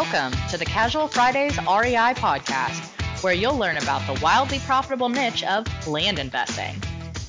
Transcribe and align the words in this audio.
Welcome 0.00 0.38
to 0.50 0.56
the 0.56 0.64
Casual 0.64 1.08
Fridays 1.08 1.58
REI 1.58 2.14
podcast, 2.14 2.84
where 3.24 3.34
you'll 3.34 3.58
learn 3.58 3.78
about 3.78 4.06
the 4.06 4.20
wildly 4.22 4.60
profitable 4.60 5.08
niche 5.08 5.42
of 5.42 5.66
land 5.88 6.20
investing. 6.20 6.80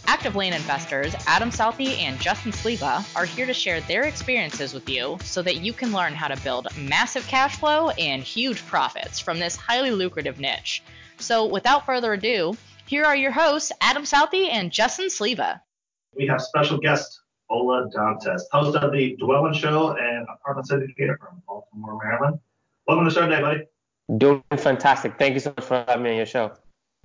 Active 0.05 0.35
land 0.35 0.53
investors 0.53 1.15
Adam 1.25 1.49
Southey 1.49 1.97
and 1.97 2.19
Justin 2.19 2.51
Sleva 2.51 3.03
are 3.15 3.25
here 3.25 3.47
to 3.47 3.55
share 3.55 3.81
their 3.81 4.03
experiences 4.03 4.75
with 4.75 4.87
you 4.87 5.17
so 5.23 5.41
that 5.41 5.61
you 5.61 5.73
can 5.73 5.91
learn 5.91 6.13
how 6.13 6.27
to 6.27 6.39
build 6.43 6.67
massive 6.77 7.25
cash 7.25 7.55
flow 7.55 7.89
and 7.89 8.21
huge 8.21 8.63
profits 8.67 9.19
from 9.19 9.39
this 9.39 9.55
highly 9.55 9.89
lucrative 9.89 10.39
niche. 10.39 10.83
So, 11.17 11.47
without 11.47 11.87
further 11.87 12.13
ado, 12.13 12.55
here 12.85 13.03
are 13.03 13.15
your 13.15 13.31
hosts, 13.31 13.71
Adam 13.81 14.05
Southey 14.05 14.47
and 14.47 14.71
Justin 14.71 15.07
Sleva. 15.07 15.59
We 16.15 16.27
have 16.27 16.39
special 16.39 16.77
guest 16.77 17.19
Ola 17.49 17.89
Dantis, 17.89 18.43
host 18.51 18.75
of 18.75 18.91
the 18.91 19.17
Dwellynn 19.19 19.55
Show 19.55 19.97
and 19.97 20.27
apartment 20.31 20.67
syndicator 20.69 21.17
from 21.17 21.41
Baltimore, 21.47 21.97
Maryland. 22.03 22.39
Welcome 22.89 23.07
to 23.07 23.13
the 23.13 23.21
show 23.21 23.27
today, 23.27 23.39
buddy. 23.39 24.17
Doing 24.17 24.41
fantastic. 24.57 25.19
Thank 25.19 25.35
you 25.35 25.39
so 25.39 25.53
much 25.55 25.63
for 25.63 25.85
having 25.87 26.01
me 26.01 26.09
on 26.09 26.17
your 26.17 26.25
show. 26.25 26.53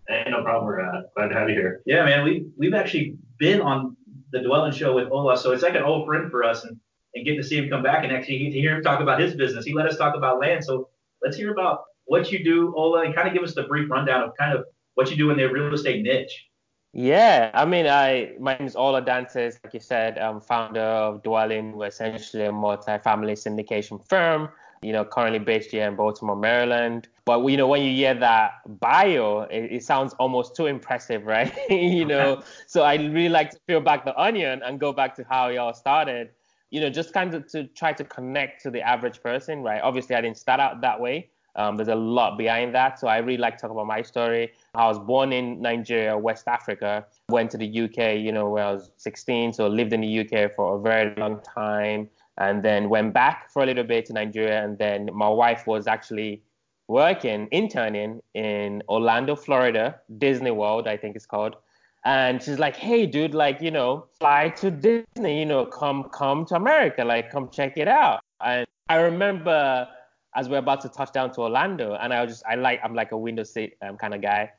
Hey, 0.08 0.24
no 0.30 0.42
problem. 0.42 0.64
We're 0.64 0.80
uh, 0.80 1.02
glad 1.14 1.28
to 1.28 1.34
have 1.34 1.50
you 1.50 1.56
here. 1.56 1.82
Yeah, 1.84 2.06
man. 2.06 2.24
We 2.24 2.46
we've 2.56 2.72
actually 2.72 3.18
been 3.38 3.60
on 3.60 3.94
the 4.32 4.38
Dwellynn 4.38 4.72
Show 4.72 4.94
with 4.94 5.12
Ola, 5.12 5.36
so 5.36 5.52
it's 5.52 5.62
like 5.62 5.74
an 5.74 5.82
old 5.82 6.06
friend 6.06 6.30
for 6.30 6.42
us, 6.42 6.64
and, 6.64 6.80
and 7.14 7.26
getting 7.26 7.42
to 7.42 7.46
see 7.46 7.58
him 7.58 7.68
come 7.68 7.82
back 7.82 8.02
and 8.02 8.14
actually 8.14 8.38
get 8.38 8.52
to 8.52 8.60
hear 8.60 8.76
him 8.76 8.82
talk 8.82 9.00
about 9.00 9.20
his 9.20 9.34
business. 9.34 9.66
He 9.66 9.74
let 9.74 9.84
us 9.84 9.98
talk 9.98 10.16
about 10.16 10.40
land, 10.40 10.64
so 10.64 10.88
let's 11.22 11.36
hear 11.36 11.52
about 11.52 11.82
what 12.06 12.32
you 12.32 12.42
do, 12.42 12.74
Ola, 12.74 13.02
and 13.02 13.14
kind 13.14 13.28
of 13.28 13.34
give 13.34 13.42
us 13.42 13.54
the 13.54 13.64
brief 13.64 13.90
rundown 13.90 14.22
of 14.22 14.30
kind 14.38 14.56
of 14.56 14.64
what 14.94 15.10
you 15.10 15.18
do 15.18 15.28
in 15.32 15.36
the 15.36 15.44
real 15.44 15.74
estate 15.74 16.02
niche. 16.02 16.46
Yeah, 16.94 17.50
I 17.52 17.66
mean, 17.66 17.86
I 17.86 18.36
my 18.41 18.56
name 18.56 18.66
is 18.66 18.74
Ola 18.74 19.02
Dantis, 19.02 19.58
like 19.62 19.74
you 19.74 19.80
said, 19.80 20.16
I'm 20.16 20.41
founder 20.41 20.80
of 20.80 21.22
Dwellynn. 21.22 21.74
we're 21.74 21.88
essentially 21.88 22.46
a 22.46 22.52
multi-family 22.52 23.34
syndication 23.34 24.02
firm. 24.08 24.48
You 24.84 24.92
know, 24.92 25.04
currently 25.04 25.38
based 25.38 25.70
here 25.70 25.88
in 25.88 25.96
Baltimore, 25.96 26.36
Maryland. 26.36 27.08
But 27.24 27.44
you 27.46 27.56
know, 27.56 27.66
when 27.66 27.82
you 27.82 27.92
hear 27.92 28.14
that 28.14 28.60
bio, 28.80 29.42
it, 29.42 29.72
it 29.72 29.84
sounds 29.84 30.12
almost 30.14 30.54
too 30.54 30.66
impressive, 30.66 31.24
right? 31.24 31.52
you 31.70 32.04
know, 32.04 32.42
so 32.66 32.82
I 32.82 32.96
really 32.96 33.30
like 33.30 33.50
to 33.50 33.58
peel 33.66 33.80
back 33.80 34.04
the 34.04 34.18
onion 34.20 34.60
and 34.62 34.78
go 34.78 34.92
back 34.92 35.14
to 35.16 35.24
how 35.28 35.48
y'all 35.48 35.72
started. 35.72 36.30
You 36.70 36.80
know, 36.80 36.91
just 36.91 37.12
kind 37.12 37.34
of 37.34 37.46
to 37.52 37.64
try 37.68 37.92
to 37.92 38.04
connect 38.04 38.62
to 38.64 38.70
the 38.70 38.82
average 38.82 39.22
person, 39.22 39.62
right? 39.62 39.80
Obviously, 39.80 40.16
I 40.16 40.20
didn't 40.20 40.38
start 40.38 40.60
out 40.60 40.80
that 40.82 41.00
way. 41.00 41.30
Um, 41.56 41.76
there's 41.76 41.88
a 41.88 41.94
lot 41.94 42.36
behind 42.36 42.74
that. 42.74 42.98
So 42.98 43.06
I 43.06 43.19
really 43.19 43.38
like 43.38 43.56
to 43.58 43.62
talk 43.62 43.70
about 43.70 43.86
my 43.86 44.02
story. 44.02 44.52
I 44.74 44.86
was 44.86 44.98
born 44.98 45.32
in 45.32 45.60
Nigeria, 45.60 46.19
West 46.19 46.48
Africa, 46.48 47.06
went 47.28 47.50
to 47.52 47.58
the 47.58 47.82
UK, 47.82 48.19
you 48.19 48.32
know, 48.32 48.50
when 48.50 48.64
I 48.64 48.72
was 48.72 48.91
16. 48.96 49.52
So 49.52 49.69
lived 49.69 49.92
in 49.92 50.00
the 50.00 50.20
UK 50.20 50.52
for 50.54 50.76
a 50.76 50.80
very 50.80 51.14
long 51.16 51.41
time 51.42 52.08
and 52.38 52.62
then 52.62 52.88
went 52.88 53.14
back 53.14 53.50
for 53.50 53.62
a 53.62 53.66
little 53.66 53.84
bit 53.84 54.06
to 54.06 54.12
Nigeria. 54.12 54.64
And 54.64 54.78
then 54.78 55.08
my 55.12 55.28
wife 55.28 55.66
was 55.66 55.86
actually 55.86 56.42
working, 56.88 57.48
interning 57.52 58.20
in 58.34 58.82
Orlando, 58.88 59.36
Florida, 59.36 60.00
Disney 60.18 60.50
World, 60.50 60.86
I 60.88 60.96
think 60.96 61.16
it's 61.16 61.26
called. 61.26 61.56
And 62.04 62.42
she's 62.42 62.58
like, 62.58 62.76
hey, 62.76 63.06
dude, 63.06 63.34
like, 63.34 63.62
you 63.62 63.70
know, 63.70 64.06
fly 64.18 64.50
to 64.50 64.70
Disney, 64.70 65.38
you 65.38 65.46
know, 65.46 65.64
come, 65.64 66.04
come 66.12 66.44
to 66.46 66.56
America, 66.56 67.02
like, 67.04 67.30
come 67.30 67.48
check 67.48 67.78
it 67.78 67.88
out. 67.88 68.20
And 68.44 68.66
I 68.91 68.96
remember 68.96 69.88
as 70.34 70.48
we're 70.48 70.58
about 70.58 70.80
to 70.82 70.88
touch 70.88 71.12
down 71.12 71.32
to 71.32 71.41
Orlando, 71.41 71.94
and 71.94 72.12
I 72.12 72.22
was 72.22 72.32
just 72.32 72.44
I 72.46 72.56
like 72.56 72.80
I'm 72.82 72.94
like 72.94 73.12
a 73.12 73.16
window 73.16 73.44
seat 73.44 73.76
um, 73.82 73.96
kind 73.96 74.14
of 74.14 74.20
guy, 74.20 74.50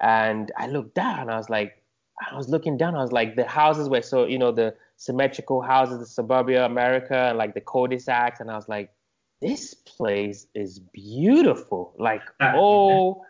and 0.00 0.52
I 0.56 0.66
looked 0.66 0.94
down, 0.94 1.30
I 1.30 1.36
was 1.36 1.48
like, 1.48 1.82
I 2.30 2.36
was 2.36 2.48
looking 2.48 2.76
down, 2.76 2.94
I 2.94 3.02
was 3.02 3.12
like, 3.12 3.36
the 3.36 3.46
houses 3.46 3.88
were 3.88 4.02
so 4.02 4.26
you 4.26 4.38
know 4.38 4.52
the 4.52 4.74
symmetrical 5.02 5.60
houses, 5.60 5.98
the 5.98 6.06
suburbia 6.06 6.64
America, 6.64 7.16
and 7.16 7.36
like 7.36 7.54
the 7.54 7.60
cul-de-sacs, 7.60 8.38
and 8.38 8.48
I 8.48 8.54
was 8.54 8.68
like, 8.68 8.92
this 9.40 9.74
place 9.74 10.46
is 10.54 10.78
beautiful, 10.78 11.92
like 11.98 12.22
ah, 12.38 12.52
oh 12.54 13.24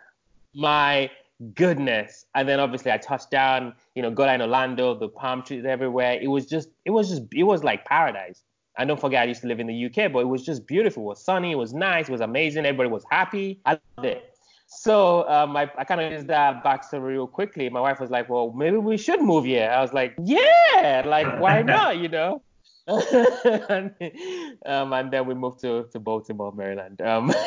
my 0.54 1.10
goodness. 1.54 2.26
And 2.34 2.46
then 2.46 2.60
obviously 2.60 2.92
I 2.92 2.98
touched 2.98 3.30
down, 3.30 3.74
you 3.94 4.02
know, 4.02 4.10
got 4.10 4.34
in 4.34 4.42
Orlando, 4.42 4.94
the 4.94 5.08
palm 5.08 5.42
trees 5.42 5.64
everywhere. 5.64 6.18
It 6.20 6.26
was 6.28 6.44
just, 6.44 6.68
it 6.84 6.90
was 6.90 7.08
just, 7.08 7.22
it 7.32 7.44
was 7.44 7.64
like 7.64 7.86
paradise. 7.86 8.42
And 8.76 8.88
don't 8.88 9.00
forget, 9.00 9.22
I 9.22 9.24
used 9.24 9.40
to 9.40 9.46
live 9.46 9.58
in 9.58 9.66
the 9.66 9.86
UK, 9.86 10.12
but 10.12 10.18
it 10.20 10.28
was 10.28 10.44
just 10.44 10.66
beautiful. 10.66 11.04
It 11.04 11.06
was 11.06 11.24
sunny, 11.24 11.52
it 11.52 11.58
was 11.58 11.72
nice, 11.72 12.10
it 12.10 12.12
was 12.12 12.20
amazing. 12.20 12.66
Everybody 12.66 12.90
was 12.90 13.04
happy. 13.10 13.60
I 13.64 13.78
loved 13.96 14.08
it. 14.08 14.31
So 14.78 15.28
um, 15.28 15.56
I, 15.56 15.70
I 15.76 15.84
kind 15.84 16.00
of 16.00 16.12
used 16.12 16.26
that 16.28 16.64
backstory 16.64 17.08
real 17.08 17.26
quickly. 17.26 17.68
My 17.68 17.80
wife 17.80 18.00
was 18.00 18.10
like, 18.10 18.28
well, 18.28 18.52
maybe 18.52 18.76
we 18.76 18.96
should 18.96 19.20
move 19.20 19.44
here. 19.44 19.70
I 19.70 19.80
was 19.80 19.92
like, 19.92 20.14
yeah, 20.22 21.02
like, 21.06 21.40
why 21.40 21.62
not, 21.76 21.98
you 21.98 22.08
know? 22.08 22.42
and, 22.88 23.94
um, 24.66 24.92
and 24.92 25.12
then 25.12 25.26
we 25.26 25.34
moved 25.34 25.60
to, 25.60 25.84
to 25.92 26.00
Baltimore, 26.00 26.52
Maryland. 26.52 27.00
Um, 27.00 27.30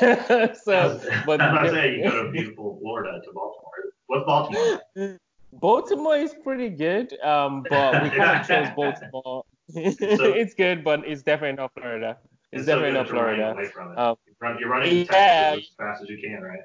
so, 0.63 1.02
but 1.25 1.41
I'm 1.41 1.56
not 1.56 1.69
saying 1.72 2.00
you 2.00 2.09
go 2.09 2.24
to 2.24 2.31
beautiful 2.31 2.78
Florida 2.80 3.19
to 3.24 3.31
Baltimore. 3.34 3.72
What's 4.07 4.25
Baltimore? 4.25 5.19
Baltimore 5.53 6.18
is 6.18 6.34
pretty 6.44 6.69
good, 6.69 7.19
um, 7.22 7.66
but 7.69 8.03
we 8.03 8.09
kind 8.09 8.40
of 8.40 8.47
chose 8.47 8.68
Baltimore 8.75 9.44
so, 9.69 9.80
it's 9.80 10.53
good, 10.53 10.84
but 10.84 11.06
it's 11.06 11.24
definitely 11.24 11.57
not 11.57 11.74
Florida. 11.74 12.18
It's, 12.52 12.66
definitely 12.66 12.94
not 12.94 13.09
Florida. 13.09 13.52
Away 13.52 13.68
from 13.69 13.92
it. 13.92 13.97
Um, 13.97 14.16
you're 14.59 14.69
running 14.69 15.07
yeah, 15.12 15.56
as 15.57 15.68
fast 15.78 16.03
as 16.03 16.09
you 16.09 16.18
can, 16.18 16.42
right? 16.42 16.59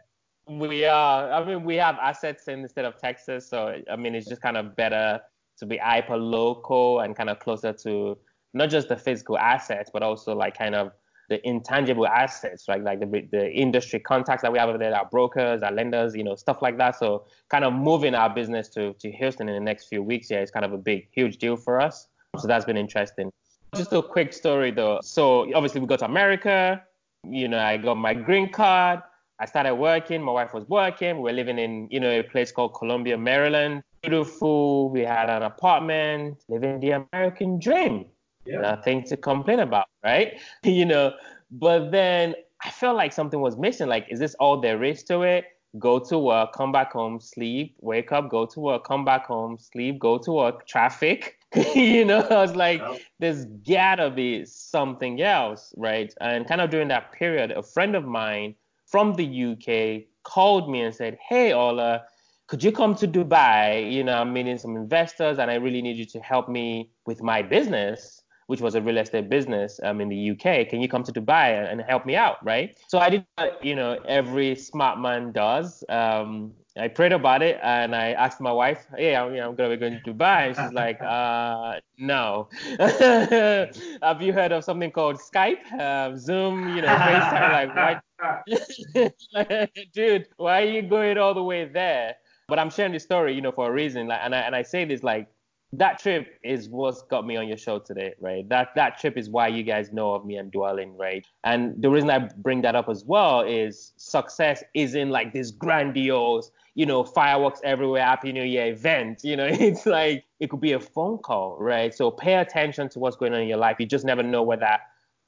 We 0.48 0.84
are. 0.84 1.32
I 1.32 1.44
mean, 1.44 1.64
we 1.64 1.76
have 1.76 1.96
assets 2.00 2.48
in 2.48 2.60
instead 2.60 2.84
of 2.84 2.96
Texas, 2.96 3.48
so 3.48 3.76
I 3.90 3.96
mean, 3.96 4.14
it's 4.14 4.28
just 4.28 4.42
kind 4.42 4.56
of 4.56 4.74
better 4.74 5.20
to 5.58 5.66
be 5.66 5.76
hyper 5.76 6.16
local 6.16 7.00
and 7.00 7.14
kind 7.14 7.30
of 7.30 7.38
closer 7.38 7.72
to 7.72 8.18
not 8.54 8.70
just 8.70 8.88
the 8.88 8.96
physical 8.96 9.38
assets, 9.38 9.90
but 9.92 10.02
also 10.02 10.34
like 10.34 10.56
kind 10.56 10.74
of 10.74 10.92
the 11.28 11.46
intangible 11.46 12.06
assets, 12.06 12.66
right? 12.68 12.82
Like 12.82 12.98
the 13.00 13.28
the 13.30 13.50
industry 13.52 14.00
contacts 14.00 14.42
that 14.42 14.52
we 14.52 14.58
have 14.58 14.68
over 14.68 14.78
there, 14.78 14.94
our 14.94 15.08
brokers, 15.08 15.62
our 15.62 15.72
lenders, 15.72 16.14
you 16.14 16.24
know, 16.24 16.34
stuff 16.34 16.60
like 16.60 16.76
that. 16.78 16.98
So 16.98 17.26
kind 17.48 17.64
of 17.64 17.72
moving 17.72 18.14
our 18.14 18.28
business 18.28 18.68
to 18.70 18.94
to 18.94 19.10
Houston 19.12 19.48
in 19.48 19.54
the 19.54 19.60
next 19.60 19.86
few 19.86 20.02
weeks 20.02 20.30
yeah, 20.30 20.40
is 20.40 20.50
kind 20.50 20.64
of 20.64 20.72
a 20.72 20.78
big, 20.78 21.08
huge 21.12 21.38
deal 21.38 21.56
for 21.56 21.80
us. 21.80 22.08
So 22.38 22.48
that's 22.48 22.64
been 22.64 22.76
interesting. 22.76 23.30
Just 23.76 23.92
a 23.92 24.02
quick 24.02 24.32
story 24.32 24.72
though. 24.72 24.98
So 25.02 25.54
obviously 25.54 25.80
we 25.80 25.86
got 25.86 26.00
to 26.00 26.06
America. 26.06 26.82
You 27.24 27.48
know, 27.48 27.58
I 27.58 27.76
got 27.76 27.96
my 27.96 28.14
green 28.14 28.50
card. 28.50 29.00
I 29.40 29.46
started 29.46 29.74
working. 29.74 30.22
My 30.22 30.32
wife 30.32 30.52
was 30.52 30.68
working. 30.68 31.16
We 31.16 31.22
were 31.22 31.32
living 31.32 31.58
in, 31.58 31.88
you 31.90 31.98
know, 31.98 32.10
a 32.10 32.22
place 32.22 32.52
called 32.52 32.74
Columbia, 32.74 33.16
Maryland. 33.16 33.82
Beautiful. 34.02 34.90
We 34.90 35.00
had 35.00 35.30
an 35.30 35.42
apartment, 35.42 36.44
living 36.48 36.78
the 36.78 37.06
American 37.12 37.58
dream. 37.58 38.04
Yeah. 38.44 38.60
Nothing 38.60 39.02
to 39.04 39.16
complain 39.16 39.60
about, 39.60 39.86
right? 40.04 40.38
you 40.62 40.84
know, 40.84 41.14
but 41.50 41.90
then 41.90 42.34
I 42.62 42.70
felt 42.70 42.96
like 42.96 43.14
something 43.14 43.40
was 43.40 43.56
missing. 43.56 43.88
Like, 43.88 44.06
is 44.10 44.18
this 44.18 44.34
all 44.34 44.60
there 44.60 44.84
is 44.84 45.02
to 45.04 45.22
it? 45.22 45.46
Go 45.78 45.98
to 46.00 46.18
work, 46.18 46.52
come 46.52 46.72
back 46.72 46.92
home, 46.92 47.18
sleep, 47.18 47.76
wake 47.80 48.12
up, 48.12 48.28
go 48.28 48.44
to 48.44 48.60
work, 48.60 48.84
come 48.84 49.04
back 49.04 49.26
home, 49.26 49.56
sleep, 49.58 50.00
go 50.00 50.18
to 50.18 50.32
work, 50.32 50.66
traffic, 50.66 51.40
you 51.74 52.04
know, 52.04 52.20
I 52.20 52.42
was 52.42 52.54
like, 52.54 52.80
there's 53.18 53.44
gotta 53.44 54.08
be 54.10 54.44
something 54.44 55.20
else, 55.20 55.74
right? 55.76 56.14
And 56.20 56.46
kind 56.46 56.60
of 56.60 56.70
during 56.70 56.88
that 56.88 57.12
period, 57.12 57.50
a 57.50 57.62
friend 57.62 57.96
of 57.96 58.04
mine 58.04 58.54
from 58.90 59.14
the 59.14 59.26
UK 59.52 60.06
called 60.22 60.70
me 60.70 60.82
and 60.82 60.94
said, 60.94 61.18
Hey, 61.28 61.52
Ola, 61.52 62.02
could 62.48 62.64
you 62.64 62.72
come 62.72 62.94
to 62.96 63.06
Dubai? 63.06 63.92
You 63.92 64.02
know, 64.02 64.14
I'm 64.14 64.32
meeting 64.32 64.58
some 64.58 64.76
investors 64.76 65.38
and 65.38 65.50
I 65.50 65.54
really 65.54 65.80
need 65.80 65.96
you 65.96 66.06
to 66.06 66.20
help 66.20 66.48
me 66.48 66.90
with 67.06 67.22
my 67.22 67.42
business, 67.42 68.22
which 68.48 68.60
was 68.60 68.74
a 68.74 68.82
real 68.82 68.98
estate 68.98 69.30
business 69.30 69.78
um, 69.84 70.00
in 70.00 70.08
the 70.08 70.30
UK. 70.32 70.68
Can 70.68 70.80
you 70.80 70.88
come 70.88 71.04
to 71.04 71.12
Dubai 71.12 71.70
and 71.70 71.80
help 71.82 72.04
me 72.04 72.16
out, 72.16 72.44
right? 72.44 72.76
So 72.88 72.98
I 72.98 73.08
did 73.08 73.24
what, 73.36 73.64
you 73.64 73.76
know, 73.76 73.98
every 74.04 74.56
smart 74.56 74.98
man 74.98 75.30
does. 75.30 75.84
Um, 75.88 76.52
I 76.76 76.88
prayed 76.88 77.12
about 77.12 77.42
it 77.42 77.58
and 77.62 77.94
I 77.94 78.12
asked 78.12 78.40
my 78.40 78.52
wife, 78.52 78.86
"Hey, 78.96 79.14
I'm, 79.14 79.34
you 79.34 79.40
know, 79.40 79.50
I'm 79.50 79.54
gonna 79.56 79.70
be 79.70 79.76
going 79.76 80.00
to 80.02 80.12
Dubai," 80.12 80.48
and 80.48 80.56
she's 80.56 80.72
like, 80.72 81.00
"Uh, 81.16 81.80
no." 81.98 82.48
Have 84.02 84.22
you 84.22 84.32
heard 84.32 84.52
of 84.52 84.64
something 84.64 84.90
called 84.90 85.16
Skype, 85.16 85.64
uh, 85.78 86.16
Zoom, 86.16 86.68
you 86.76 86.82
know, 86.82 86.88
FaceTime? 86.88 87.52
Like, 87.52 87.74
why, 87.74 88.00
dude, 89.94 90.28
why 90.36 90.62
are 90.62 90.66
you 90.66 90.82
going 90.82 91.18
all 91.18 91.34
the 91.34 91.42
way 91.42 91.64
there? 91.64 92.16
But 92.48 92.58
I'm 92.58 92.70
sharing 92.70 92.92
this 92.92 93.04
story, 93.04 93.34
you 93.34 93.40
know, 93.40 93.52
for 93.52 93.68
a 93.68 93.72
reason. 93.72 94.08
Like, 94.08 94.20
and 94.22 94.34
I 94.34 94.38
and 94.40 94.54
I 94.56 94.62
say 94.62 94.84
this 94.84 95.02
like 95.02 95.28
that 95.72 96.00
trip 96.00 96.38
is 96.42 96.68
what's 96.68 97.02
got 97.02 97.24
me 97.24 97.36
on 97.36 97.46
your 97.46 97.56
show 97.56 97.78
today, 97.78 98.14
right? 98.20 98.48
That 98.48 98.70
that 98.74 98.98
trip 98.98 99.16
is 99.16 99.30
why 99.30 99.48
you 99.48 99.62
guys 99.62 99.92
know 99.92 100.14
of 100.14 100.24
me 100.24 100.36
and 100.36 100.52
Dwellynn, 100.52 100.98
right? 100.98 101.24
And 101.44 101.80
the 101.80 101.88
reason 101.88 102.10
I 102.10 102.28
bring 102.38 102.62
that 102.62 102.74
up 102.74 102.88
as 102.88 103.04
well 103.04 103.42
is 103.42 103.92
success 103.96 104.64
isn't 104.74 105.10
like 105.10 105.32
this 105.32 105.52
grandiose, 105.52 106.50
you 106.74 106.86
know, 106.86 107.04
fireworks 107.04 107.60
everywhere, 107.62 108.02
Happy 108.02 108.32
New 108.32 108.42
Year 108.42 108.66
event. 108.66 109.20
You 109.22 109.36
know, 109.36 109.46
it's 109.50 109.86
like 109.86 110.24
it 110.40 110.50
could 110.50 110.60
be 110.60 110.72
a 110.72 110.80
phone 110.80 111.18
call, 111.18 111.56
right? 111.60 111.94
So 111.94 112.10
pay 112.10 112.34
attention 112.34 112.88
to 112.90 112.98
what's 112.98 113.16
going 113.16 113.32
on 113.32 113.40
in 113.40 113.48
your 113.48 113.58
life. 113.58 113.76
You 113.78 113.86
just 113.86 114.04
never 114.04 114.24
know 114.24 114.42
where 114.42 114.56
that, 114.56 114.80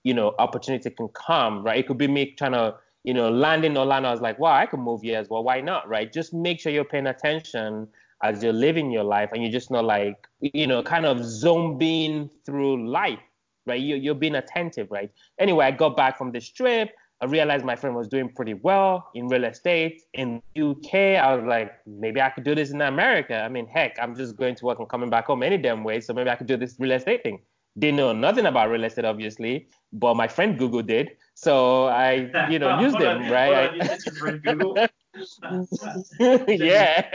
you 0.03 0.13
know, 0.13 0.35
opportunity 0.41 0.91
can 0.91 1.09
come, 1.09 1.63
right? 1.63 1.79
It 1.79 1.87
could 1.87 1.99
be 1.99 2.09
me 2.09 2.33
trying 2.33 2.53
to, 2.53 2.75
you 3.05 3.15
know, 3.15 3.31
landing 3.31 3.77
Orlando. 3.77 4.09
I 4.09 4.13
was 4.13 4.21
like, 4.21 4.39
wow, 4.39 4.55
I 4.55 4.67
could 4.67 4.81
move 4.81 5.03
here 5.03 5.19
as 5.19 5.29
well. 5.29 5.43
Why 5.43 5.61
not, 5.61 5.89
right? 5.89 6.13
Just 6.13 6.33
make 6.33 6.61
sure 6.61 6.73
you're 6.73 6.85
paying 6.85 7.07
attention 7.07 7.89
as 8.23 8.43
you're 8.43 8.53
living 8.53 8.91
your 8.91 9.05
life 9.05 9.31
and 9.33 9.43
you're 9.43 9.53
just 9.53 9.71
not 9.71 9.85
like, 9.85 10.17
you 10.41 10.67
know, 10.67 10.83
kind 10.83 11.07
of 11.07 11.25
zombing 11.25 12.31
through 12.47 12.89
life, 12.89 13.19
right? 13.67 13.81
You, 13.81 13.97
you're 13.97 14.15
being 14.15 14.37
attentive, 14.37 14.89
right? 14.91 15.11
Anyway, 15.41 15.65
I 15.65 15.73
got 15.73 15.97
back 15.97 16.17
from 16.17 16.31
this 16.31 16.49
trip. 16.49 16.91
I 17.21 17.27
realized 17.27 17.65
my 17.65 17.77
friend 17.77 17.95
was 17.95 18.09
doing 18.09 18.29
pretty 18.29 18.55
well 18.55 19.09
in 19.15 19.29
real 19.29 19.45
estate 19.45 20.03
in 20.15 20.43
UK. 20.61 20.95
I 20.95 21.37
was 21.37 21.45
like, 21.45 21.73
maybe 21.87 22.21
I 22.21 22.31
could 22.31 22.43
do 22.45 22.55
this 22.55 22.71
in 22.71 22.81
America. 22.81 23.41
I 23.41 23.49
mean, 23.49 23.67
heck, 23.67 23.97
I'm 24.01 24.17
just 24.17 24.37
going 24.37 24.57
to 24.57 24.65
work 24.65 24.81
and 24.81 24.89
coming 24.89 25.09
back 25.09 25.27
home 25.27 25.43
any 25.43 25.57
damn 25.57 25.85
way. 25.85 26.01
So 26.01 26.13
maybe 26.13 26.31
I 26.31 26.35
could 26.35 26.49
do 26.49 26.57
this 26.57 26.77
real 26.81 26.93
estate 26.93 27.23
thing. 27.23 27.41
Didn't 27.79 27.97
know 27.97 28.13
nothing 28.13 28.47
about 28.47 28.71
real 28.71 28.85
estate, 28.85 29.05
obviously, 29.05 29.69
but 29.93 30.15
my 30.15 30.29
friend 30.29 30.59
Google 30.59 30.83
did. 30.83 31.13
So 31.35 31.87
I, 31.87 32.49
you 32.51 32.59
know, 32.59 32.81
used 32.87 32.99
them, 32.99 33.31
right? 33.31 33.71
On, 33.71 33.77
you 33.77 33.83
your 33.83 34.15
friend 34.15 34.43
Google? 34.43 34.77
yeah. 36.49 37.07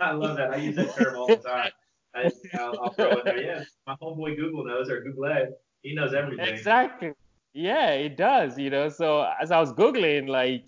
I 0.00 0.12
love 0.12 0.36
that. 0.36 0.52
I 0.52 0.56
use 0.56 0.76
that 0.76 0.94
term 0.96 1.16
all 1.16 1.26
the 1.26 1.36
time. 1.36 1.70
I, 2.14 2.30
will 2.54 2.90
throw 2.96 3.10
it 3.10 3.24
there. 3.24 3.42
Yeah, 3.42 3.64
my 3.86 3.94
homeboy 4.00 4.36
Google 4.36 4.64
knows, 4.64 4.88
or 4.88 5.02
Google, 5.02 5.54
he 5.82 5.94
knows 5.94 6.14
everything. 6.14 6.46
Exactly. 6.46 7.12
Yeah, 7.52 7.90
it 7.90 8.16
does, 8.16 8.58
you 8.58 8.70
know. 8.70 8.88
So 8.88 9.30
as 9.40 9.50
I 9.50 9.60
was 9.60 9.72
Googling, 9.72 10.28
like, 10.28 10.64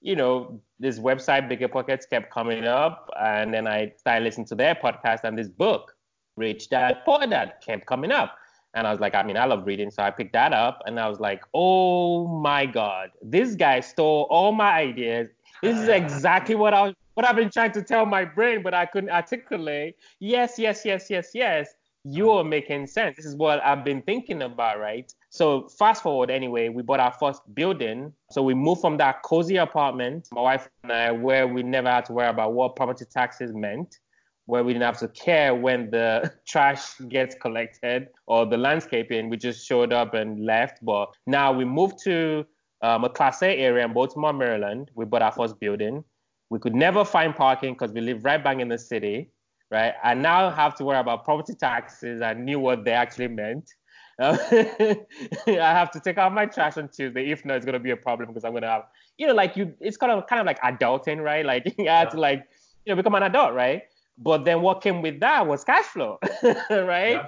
you 0.00 0.16
know, 0.16 0.60
this 0.78 0.98
website, 0.98 1.50
BiggerPockets, 1.50 2.08
kept 2.08 2.30
coming 2.30 2.64
up. 2.66 3.10
And 3.20 3.52
then 3.52 3.66
I 3.66 3.92
started 3.96 4.24
listening 4.24 4.46
to 4.46 4.54
their 4.54 4.74
podcast 4.74 5.24
and 5.24 5.36
this 5.36 5.48
book, 5.48 5.94
Rich 6.36 6.70
Dad 6.70 6.98
Poor 7.04 7.26
Dad, 7.26 7.54
kept 7.62 7.86
coming 7.86 8.10
up. 8.10 8.36
And 8.74 8.86
I 8.86 8.90
was 8.92 9.00
like, 9.00 9.14
I 9.14 9.22
mean, 9.22 9.36
I 9.36 9.44
love 9.46 9.66
reading. 9.66 9.90
So 9.90 10.02
I 10.02 10.10
picked 10.10 10.32
that 10.34 10.52
up 10.52 10.82
and 10.86 10.98
I 11.00 11.08
was 11.08 11.18
like, 11.20 11.42
oh 11.54 12.26
my 12.26 12.66
God, 12.66 13.10
this 13.22 13.54
guy 13.54 13.80
stole 13.80 14.26
all 14.30 14.52
my 14.52 14.70
ideas. 14.70 15.28
This 15.62 15.76
is 15.76 15.88
exactly 15.88 16.54
what 16.54 16.72
I 16.72 16.82
was, 16.82 16.94
what 17.14 17.26
I've 17.26 17.36
been 17.36 17.50
trying 17.50 17.72
to 17.72 17.82
tell 17.82 18.06
my 18.06 18.24
brain, 18.24 18.62
but 18.62 18.72
I 18.72 18.86
couldn't 18.86 19.10
articulate. 19.10 19.96
Yes, 20.20 20.58
yes, 20.58 20.84
yes, 20.84 21.10
yes, 21.10 21.30
yes. 21.34 21.74
You're 22.04 22.44
making 22.44 22.86
sense. 22.86 23.16
This 23.16 23.26
is 23.26 23.36
what 23.36 23.62
I've 23.62 23.84
been 23.84 24.00
thinking 24.00 24.40
about, 24.40 24.80
right? 24.80 25.12
So 25.28 25.68
fast 25.68 26.02
forward 26.02 26.30
anyway, 26.30 26.70
we 26.70 26.82
bought 26.82 27.00
our 27.00 27.12
first 27.12 27.42
building. 27.54 28.10
So 28.30 28.42
we 28.42 28.54
moved 28.54 28.80
from 28.80 28.96
that 28.96 29.22
cozy 29.22 29.56
apartment, 29.56 30.28
my 30.32 30.40
wife 30.40 30.70
and 30.82 30.92
I, 30.92 31.10
where 31.10 31.46
we 31.46 31.62
never 31.62 31.90
had 31.90 32.06
to 32.06 32.14
worry 32.14 32.28
about 32.28 32.54
what 32.54 32.74
property 32.74 33.04
taxes 33.04 33.52
meant, 33.52 33.98
where 34.46 34.64
we 34.64 34.72
didn't 34.72 34.84
have 34.84 34.98
to 34.98 35.08
care 35.08 35.54
when 35.54 35.90
the 35.90 36.32
trash 36.46 36.98
gets 37.08 37.34
collected 37.34 38.08
or 38.26 38.46
the 38.46 38.56
landscaping. 38.56 39.28
We 39.28 39.36
just 39.36 39.66
showed 39.66 39.92
up 39.92 40.14
and 40.14 40.44
left. 40.44 40.84
But 40.84 41.14
now 41.26 41.52
we 41.52 41.64
moved 41.64 41.98
to 42.04 42.44
um, 42.82 43.04
a 43.04 43.08
Class 43.08 43.42
A 43.42 43.56
area 43.56 43.84
in 43.84 43.92
Baltimore, 43.92 44.32
Maryland. 44.32 44.90
We 44.94 45.04
bought 45.04 45.22
our 45.22 45.32
first 45.32 45.60
building. 45.60 46.04
We 46.48 46.58
could 46.58 46.74
never 46.74 47.04
find 47.04 47.34
parking 47.34 47.74
because 47.74 47.92
we 47.92 48.00
live 48.00 48.24
right 48.24 48.42
bang 48.42 48.60
in 48.60 48.68
the 48.68 48.78
city 48.78 49.30
right? 49.70 49.94
I 50.02 50.14
now 50.14 50.48
I 50.48 50.54
have 50.54 50.74
to 50.76 50.84
worry 50.84 50.98
about 50.98 51.24
property 51.24 51.54
taxes. 51.54 52.22
I 52.22 52.34
knew 52.34 52.58
what 52.58 52.84
they 52.84 52.92
actually 52.92 53.28
meant. 53.28 53.70
I 54.20 55.06
have 55.46 55.90
to 55.92 56.00
take 56.00 56.18
out 56.18 56.34
my 56.34 56.44
trash 56.44 56.76
on 56.76 56.88
Tuesday. 56.88 57.30
If 57.30 57.44
not, 57.44 57.56
it's 57.56 57.66
gonna 57.66 57.78
be 57.78 57.92
a 57.92 57.96
problem 57.96 58.28
because 58.28 58.44
I'm 58.44 58.52
gonna 58.52 58.68
have, 58.68 58.82
you 59.16 59.26
know, 59.26 59.34
like 59.34 59.56
you. 59.56 59.74
It's 59.80 59.96
kind 59.96 60.12
of 60.12 60.26
kind 60.26 60.40
of 60.40 60.46
like 60.46 60.60
adulting, 60.60 61.22
right? 61.22 61.44
Like 61.44 61.64
you 61.78 61.88
have 61.88 62.08
yeah. 62.08 62.10
to 62.10 62.20
like, 62.20 62.46
you 62.84 62.92
know, 62.92 62.96
become 62.96 63.14
an 63.14 63.22
adult, 63.22 63.54
right? 63.54 63.82
But 64.18 64.44
then 64.44 64.60
what 64.62 64.82
came 64.82 65.02
with 65.02 65.20
that 65.20 65.46
was 65.46 65.64
cash 65.64 65.86
flow, 65.86 66.18
right? 66.70 67.12
Yeah. 67.12 67.26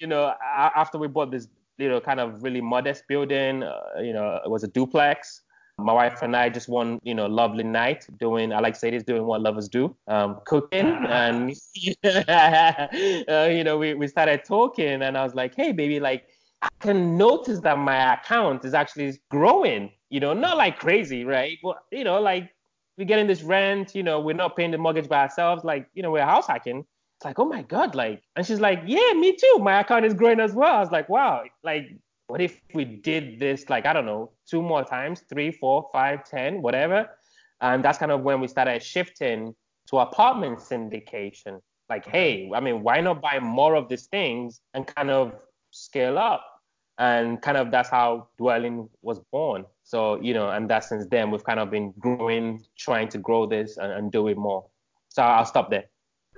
You 0.00 0.06
know, 0.08 0.34
after 0.42 0.98
we 0.98 1.06
bought 1.06 1.30
this, 1.30 1.46
you 1.78 1.88
know, 1.88 2.00
kind 2.00 2.18
of 2.18 2.42
really 2.42 2.60
modest 2.60 3.04
building, 3.08 3.62
uh, 3.62 3.80
you 4.00 4.12
know, 4.12 4.40
it 4.44 4.50
was 4.50 4.64
a 4.64 4.68
duplex 4.68 5.42
my 5.78 5.92
wife 5.92 6.22
and 6.22 6.36
I 6.36 6.48
just 6.48 6.68
one, 6.68 7.00
you 7.02 7.14
know, 7.14 7.26
lovely 7.26 7.64
night 7.64 8.06
doing, 8.18 8.52
I 8.52 8.60
like 8.60 8.74
to 8.74 8.80
say 8.80 8.90
this, 8.90 9.02
doing 9.02 9.24
what 9.24 9.40
lovers 9.40 9.68
do, 9.68 9.96
um, 10.08 10.40
cooking. 10.46 10.86
And, 11.12 11.52
uh, 12.04 13.48
you 13.50 13.64
know, 13.64 13.78
we, 13.78 13.94
we 13.94 14.08
started 14.08 14.44
talking 14.44 15.02
and 15.02 15.16
I 15.16 15.24
was 15.24 15.34
like, 15.34 15.54
hey, 15.54 15.72
baby, 15.72 16.00
like, 16.00 16.26
I 16.62 16.68
can 16.80 17.16
notice 17.16 17.60
that 17.60 17.78
my 17.78 18.14
account 18.14 18.64
is 18.64 18.72
actually 18.72 19.20
growing, 19.30 19.90
you 20.10 20.20
know, 20.20 20.32
not 20.32 20.56
like 20.56 20.78
crazy, 20.78 21.24
right? 21.24 21.58
But, 21.62 21.78
you 21.90 22.04
know, 22.04 22.20
like 22.20 22.51
we're 22.96 23.06
getting 23.06 23.26
this 23.26 23.42
rent, 23.42 23.94
you 23.94 24.02
know, 24.02 24.20
we're 24.20 24.34
not 24.34 24.56
paying 24.56 24.70
the 24.70 24.78
mortgage 24.78 25.08
by 25.08 25.22
ourselves, 25.22 25.64
like, 25.64 25.88
you 25.94 26.02
know, 26.02 26.10
we're 26.10 26.24
house 26.24 26.46
hacking. 26.46 26.78
It's 26.78 27.24
like, 27.24 27.38
oh 27.38 27.44
my 27.44 27.62
God, 27.62 27.94
like, 27.94 28.22
and 28.36 28.46
she's 28.46 28.60
like, 28.60 28.82
yeah, 28.86 29.12
me 29.14 29.36
too. 29.36 29.58
My 29.60 29.80
account 29.80 30.04
is 30.04 30.14
growing 30.14 30.40
as 30.40 30.52
well. 30.52 30.76
I 30.76 30.80
was 30.80 30.90
like, 30.90 31.08
wow, 31.08 31.44
like, 31.62 31.96
what 32.26 32.40
if 32.40 32.60
we 32.72 32.84
did 32.84 33.38
this 33.38 33.68
like 33.68 33.84
I 33.84 33.92
don't 33.92 34.06
know 34.06 34.32
two 34.48 34.62
more 34.62 34.84
times, 34.84 35.22
three, 35.28 35.50
four, 35.52 35.90
five, 35.92 36.24
ten, 36.24 36.62
whatever, 36.62 37.10
and 37.60 37.84
that's 37.84 37.98
kind 37.98 38.10
of 38.10 38.22
when 38.22 38.40
we 38.40 38.48
started 38.48 38.82
shifting 38.82 39.54
to 39.88 39.98
apartment 39.98 40.58
syndication. 40.58 41.60
Like, 41.88 42.06
hey, 42.06 42.50
I 42.54 42.60
mean, 42.60 42.82
why 42.82 43.00
not 43.00 43.20
buy 43.20 43.38
more 43.38 43.74
of 43.74 43.88
these 43.88 44.06
things 44.06 44.60
and 44.72 44.86
kind 44.86 45.10
of 45.10 45.34
scale 45.70 46.18
up? 46.18 46.44
And 46.98 47.42
kind 47.42 47.56
of 47.56 47.70
that's 47.70 47.90
how 47.90 48.28
Dwellynn 48.40 48.88
was 49.02 49.18
born. 49.30 49.64
So 49.92 50.18
you 50.22 50.32
know, 50.32 50.48
and 50.48 50.70
that 50.70 50.84
since 50.84 51.06
then 51.10 51.30
we've 51.30 51.44
kind 51.44 51.60
of 51.60 51.70
been 51.70 51.92
growing, 51.98 52.64
trying 52.78 53.08
to 53.08 53.18
grow 53.18 53.44
this 53.44 53.76
and, 53.76 53.92
and 53.92 54.10
do 54.10 54.26
it 54.28 54.38
more. 54.38 54.64
So 55.10 55.20
I'll 55.22 55.44
stop 55.44 55.68
there. 55.68 55.84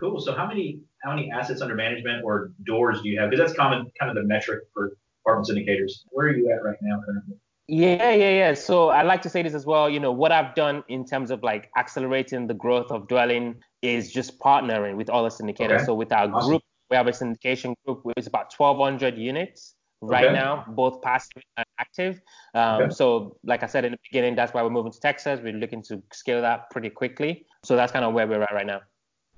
Cool. 0.00 0.18
So 0.18 0.34
how 0.34 0.48
many 0.48 0.80
how 1.04 1.10
many 1.14 1.30
assets 1.30 1.60
under 1.62 1.76
management 1.76 2.24
or 2.24 2.50
doors 2.66 3.00
do 3.02 3.08
you 3.08 3.20
have? 3.20 3.30
Because 3.30 3.46
that's 3.46 3.56
common 3.56 3.92
kind 4.00 4.10
of 4.10 4.16
the 4.16 4.24
metric 4.24 4.62
for 4.72 4.96
apartment 5.24 5.46
syndicators. 5.48 5.92
Where 6.10 6.26
are 6.26 6.36
you 6.36 6.50
at 6.52 6.64
right 6.64 6.76
now 6.82 7.00
currently? 7.06 7.36
Yeah, 7.68 8.10
yeah, 8.10 8.30
yeah. 8.30 8.54
So 8.54 8.88
I 8.88 9.02
like 9.02 9.22
to 9.22 9.28
say 9.28 9.40
this 9.44 9.54
as 9.54 9.64
well. 9.64 9.88
You 9.88 10.00
know, 10.00 10.10
what 10.10 10.32
I've 10.32 10.56
done 10.56 10.82
in 10.88 11.06
terms 11.06 11.30
of 11.30 11.44
like 11.44 11.70
accelerating 11.78 12.48
the 12.48 12.54
growth 12.54 12.90
of 12.90 13.06
Dwellynn 13.06 13.54
is 13.82 14.10
just 14.10 14.40
partnering 14.40 14.96
with 14.96 15.08
other 15.10 15.28
syndicators. 15.28 15.76
Okay. 15.76 15.84
So 15.84 15.94
with 15.94 16.10
our 16.10 16.26
awesome. 16.28 16.48
group, 16.48 16.62
we 16.90 16.96
have 16.96 17.06
a 17.06 17.12
syndication 17.12 17.76
group 17.86 18.00
with 18.04 18.26
about 18.26 18.52
1,200 18.58 19.16
units 19.16 19.76
right 20.00 20.26
okay. 20.26 20.34
now, 20.34 20.64
both 20.68 21.02
passive 21.02 21.42
and 21.56 21.66
active. 21.78 22.20
Um, 22.54 22.82
okay. 22.82 22.94
So, 22.94 23.36
like 23.44 23.62
I 23.62 23.66
said 23.66 23.84
in 23.84 23.92
the 23.92 23.98
beginning, 24.10 24.34
that's 24.34 24.52
why 24.52 24.62
we're 24.62 24.70
moving 24.70 24.92
to 24.92 25.00
Texas. 25.00 25.40
We're 25.42 25.54
looking 25.54 25.82
to 25.84 26.02
scale 26.12 26.40
that 26.42 26.70
pretty 26.70 26.90
quickly. 26.90 27.46
So 27.64 27.76
that's 27.76 27.92
kind 27.92 28.04
of 28.04 28.12
where 28.12 28.26
we're 28.26 28.42
at 28.42 28.52
right 28.52 28.66
now. 28.66 28.80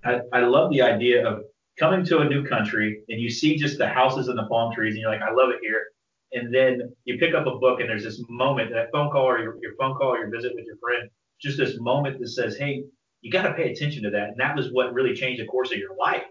I, 0.05 0.21
I 0.33 0.41
love 0.41 0.71
the 0.71 0.83
idea 0.83 1.27
of 1.27 1.45
coming 1.79 2.05
to 2.07 2.21
a 2.21 2.25
new 2.25 2.45
country 2.45 3.03
and 3.09 3.21
you 3.21 3.31
see 3.31 3.57
just 3.57 3.79
the 3.79 3.89
houses 3.89 4.29
and 4.29 4.39
the 4.39 4.47
palm 4.47 4.73
trees 4.75 4.95
and 4.95 5.03
you're 5.03 5.11
like, 5.11 5.23
I 5.23 5.33
love 5.33 5.51
it 5.51 5.59
here. 5.63 5.85
And 6.33 6.53
then 6.53 6.95
you 7.05 7.19
pick 7.19 7.35
up 7.35 7.47
a 7.47 7.59
book 7.59 7.81
and 7.81 7.89
there's 7.89 8.05
this 8.05 8.23
moment, 8.29 8.71
that 8.73 8.91
phone 8.93 9.11
call 9.11 9.29
or 9.29 9.39
your, 9.39 9.57
your 9.61 9.75
phone 9.79 9.95
call 9.97 10.15
or 10.15 10.19
your 10.19 10.31
visit 10.31 10.53
with 10.55 10.65
your 10.65 10.77
friend, 10.79 11.09
just 11.41 11.59
this 11.59 11.79
moment 11.79 12.19
that 12.19 12.29
says, 12.29 12.57
hey, 12.57 12.85
you 13.21 13.31
got 13.31 13.43
to 13.43 13.55
pay 13.55 13.71
attention 13.73 14.03
to 14.05 14.11
that. 14.11 14.31
And 14.31 14.37
that 14.39 14.57
was 14.57 14.73
what 14.73 14.93
really 14.93 15.15
changed 15.15 15.41
the 15.41 15.47
course 15.47 15.71
of 15.73 15.79
your 15.79 15.97
life. 15.97 16.25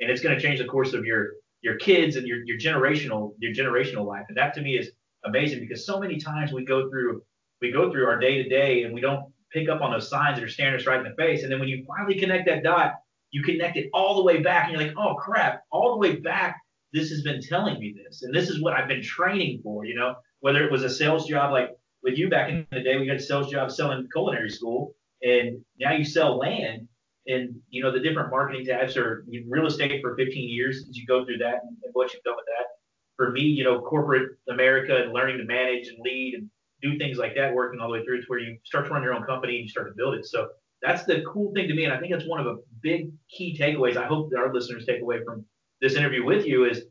And 0.00 0.10
it's 0.10 0.20
going 0.20 0.36
to 0.36 0.40
change 0.40 0.58
the 0.60 0.66
course 0.66 0.92
of 0.94 1.04
your 1.04 1.32
your 1.62 1.76
kids 1.76 2.16
and 2.16 2.26
your, 2.26 2.38
your 2.44 2.58
generational 2.58 3.34
your 3.38 3.52
generational 3.52 4.06
life. 4.06 4.24
And 4.28 4.36
that 4.36 4.54
to 4.54 4.60
me 4.60 4.76
is 4.78 4.90
amazing 5.24 5.60
because 5.60 5.84
so 5.84 5.98
many 5.98 6.18
times 6.18 6.52
we 6.52 6.64
go 6.64 6.88
through 6.88 7.22
we 7.60 7.72
go 7.72 7.90
through 7.90 8.06
our 8.06 8.18
day 8.18 8.42
to 8.42 8.48
day 8.48 8.84
and 8.84 8.94
we 8.94 9.00
don't 9.00 9.32
pick 9.52 9.68
up 9.68 9.80
on 9.80 9.90
those 9.90 10.08
signs 10.08 10.38
that 10.38 10.44
are 10.44 10.48
staring 10.48 10.78
us 10.78 10.86
right 10.86 11.04
in 11.04 11.10
the 11.10 11.16
face. 11.16 11.42
And 11.42 11.50
then 11.50 11.58
when 11.58 11.68
you 11.68 11.84
finally 11.86 12.18
connect 12.18 12.46
that 12.46 12.62
dot, 12.62 12.94
you 13.30 13.42
connect 13.42 13.76
it 13.76 13.90
all 13.92 14.16
the 14.16 14.22
way 14.22 14.40
back 14.42 14.68
and 14.68 14.72
you're 14.72 14.86
like, 14.86 14.96
oh 14.96 15.14
crap, 15.14 15.62
all 15.70 15.92
the 15.92 15.98
way 15.98 16.16
back, 16.16 16.56
this 16.92 17.10
has 17.10 17.22
been 17.22 17.40
telling 17.42 17.78
me 17.78 17.94
this. 17.96 18.22
And 18.22 18.34
this 18.34 18.48
is 18.48 18.62
what 18.62 18.74
I've 18.74 18.88
been 18.88 19.02
training 19.02 19.60
for, 19.62 19.84
you 19.84 19.94
know, 19.94 20.14
whether 20.40 20.64
it 20.64 20.70
was 20.70 20.84
a 20.84 20.90
sales 20.90 21.26
job 21.26 21.52
like 21.52 21.70
with 22.02 22.16
you 22.16 22.30
back 22.30 22.48
in 22.48 22.66
the 22.70 22.80
day, 22.80 22.96
we 22.96 23.08
had 23.08 23.16
a 23.16 23.22
sales 23.22 23.50
job 23.50 23.70
selling 23.70 24.06
culinary 24.12 24.50
school 24.50 24.94
and 25.22 25.60
now 25.80 25.92
you 25.92 26.04
sell 26.04 26.38
land 26.38 26.86
and 27.28 27.54
you 27.70 27.82
know 27.82 27.92
the 27.92 28.00
different 28.00 28.30
marketing 28.30 28.64
tabs 28.64 28.96
are 28.96 29.24
real 29.48 29.66
estate 29.66 30.00
for 30.02 30.16
15 30.16 30.48
years 30.48 30.84
as 30.88 30.96
you 30.96 31.06
go 31.06 31.24
through 31.24 31.38
that 31.38 31.60
and, 31.62 31.76
and 31.84 31.92
what 31.92 32.12
you've 32.12 32.22
done 32.24 32.36
with 32.36 32.46
that. 32.46 32.66
For 33.16 33.30
me, 33.30 33.42
you 33.42 33.64
know, 33.64 33.80
corporate 33.80 34.38
America 34.48 34.96
and 34.96 35.12
learning 35.12 35.38
to 35.38 35.44
manage 35.44 35.88
and 35.88 35.98
lead 36.02 36.34
and 36.34 36.50
do 36.82 36.96
things 36.98 37.18
like 37.18 37.34
that, 37.36 37.52
working 37.52 37.80
all 37.80 37.88
the 37.88 37.94
way 37.94 38.04
through 38.04 38.20
to 38.20 38.26
where 38.28 38.38
you 38.38 38.56
start 38.64 38.86
to 38.86 38.90
run 38.90 39.02
your 39.02 39.12
own 39.12 39.24
company 39.24 39.56
and 39.56 39.64
you 39.64 39.68
start 39.68 39.88
to 39.88 39.94
build 39.96 40.14
it. 40.14 40.24
So 40.24 40.48
that's 40.80 41.04
the 41.04 41.22
cool 41.22 41.52
thing 41.52 41.68
to 41.68 41.74
me, 41.74 41.84
and 41.84 41.92
I 41.92 41.98
think 41.98 42.12
that's 42.12 42.28
one 42.28 42.38
of 42.38 42.46
the 42.46 42.62
big 42.82 43.10
key 43.28 43.56
takeaways. 43.58 43.96
I 43.96 44.06
hope 44.06 44.30
that 44.30 44.38
our 44.38 44.54
listeners 44.54 44.86
take 44.86 45.02
away 45.02 45.24
from 45.24 45.44
this 45.80 45.94
interview 45.94 46.24
with 46.24 46.46
you 46.46 46.64
is 46.66 46.84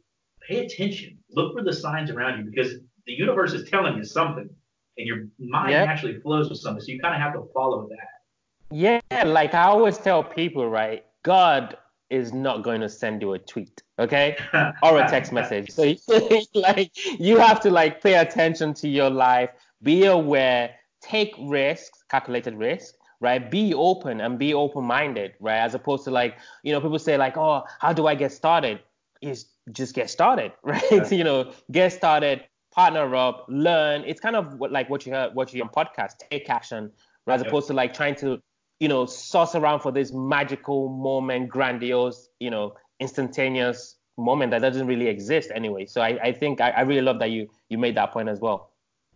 pay 0.48 0.66
attention, 0.66 1.18
look 1.32 1.54
for 1.54 1.64
the 1.64 1.74
signs 1.74 2.12
around 2.12 2.40
you 2.40 2.52
because 2.52 2.74
the 3.06 3.14
universe 3.14 3.54
is 3.54 3.70
telling 3.70 3.96
you 3.96 4.04
something, 4.04 4.50
and 4.98 5.08
your 5.08 5.28
mind 5.40 5.72
yep. 5.72 5.88
naturally 5.88 6.20
flows 6.20 6.50
with 6.50 6.60
something. 6.60 6.82
So 6.82 6.92
you 6.92 7.00
kind 7.00 7.16
of 7.16 7.22
have 7.22 7.34
to 7.34 7.48
follow 7.54 7.88
that. 7.88 8.17
Yeah, 8.72 9.00
like 9.26 9.54
I 9.54 9.64
always 9.64 9.98
tell 9.98 10.24
people, 10.24 10.70
right? 10.70 11.06
God 11.24 11.78
is 12.10 12.34
not 12.34 12.64
going 12.64 12.82
to 12.82 12.90
send 12.90 13.22
you 13.22 13.34
a 13.34 13.40
tweet, 13.40 13.82
okay, 14.00 14.38
or 14.84 15.00
a 15.00 15.08
text 15.10 15.32
message. 15.32 15.72
So 15.72 15.94
like 16.54 16.92
you 17.20 17.38
have 17.38 17.60
to 17.62 17.70
like 17.70 18.02
pay 18.02 18.16
attention 18.16 18.74
to 18.76 18.88
your 18.88 19.10
life, 19.10 19.50
be 19.84 20.06
aware, 20.06 20.76
take 21.02 21.36
risks, 21.40 22.04
calculated 22.10 22.56
risk, 22.56 22.96
right? 23.20 23.50
Be 23.50 23.74
open 23.74 24.22
and 24.22 24.38
be 24.38 24.54
open 24.54 24.84
minded, 24.84 25.34
right? 25.40 25.58
As 25.58 25.74
opposed 25.74 26.04
to 26.06 26.12
like, 26.12 26.38
you 26.64 26.72
know, 26.72 26.82
people 26.82 27.00
say 27.00 27.18
like, 27.18 27.38
oh, 27.38 27.64
how 27.80 27.94
do 27.94 28.08
I 28.08 28.16
get 28.16 28.32
started? 28.32 28.80
Is 29.22 29.48
just 29.72 29.96
get 29.96 30.10
started, 30.10 30.52
right? 30.64 30.84
Yeah. 30.92 31.10
you 31.10 31.24
know, 31.24 31.52
get 31.72 31.94
started, 31.94 32.44
partner 32.72 33.16
up, 33.16 33.46
learn. 33.50 34.04
It's 34.06 34.20
kind 34.20 34.36
of 34.36 34.60
like 34.60 34.90
what 34.90 35.06
you 35.06 35.14
heard, 35.14 35.34
what 35.34 35.54
you 35.54 35.62
on 35.62 35.70
podcast, 35.70 36.18
take 36.30 36.50
action, 36.50 36.92
right? 37.26 37.36
as 37.36 37.42
opposed 37.42 37.68
to 37.68 37.74
like 37.74 37.94
trying 37.94 38.16
to, 38.16 38.42
you 38.80 38.88
know, 38.88 39.06
source 39.06 39.56
around 39.56 39.80
for 39.80 39.92
this 39.92 40.12
magical 40.14 40.90
moment, 40.90 41.50
grandiose, 41.50 42.30
you 42.40 42.50
know, 42.50 42.76
instantaneous 43.00 43.98
moment 44.18 44.52
that 44.52 44.60
doesn't 44.60 44.88
really 44.88 45.08
exist 45.08 45.52
anyway. 45.54 45.86
So 45.86 46.02
I, 46.02 46.20
I 46.22 46.32
think 46.32 46.60
I, 46.60 46.72
I 46.72 46.82
really 46.82 47.02
love 47.02 47.20
that 47.20 47.32
you 47.32 47.48
you 47.70 47.78
made 47.78 47.96
that 47.96 48.12
point 48.12 48.30
as 48.30 48.40
well. 48.40 48.72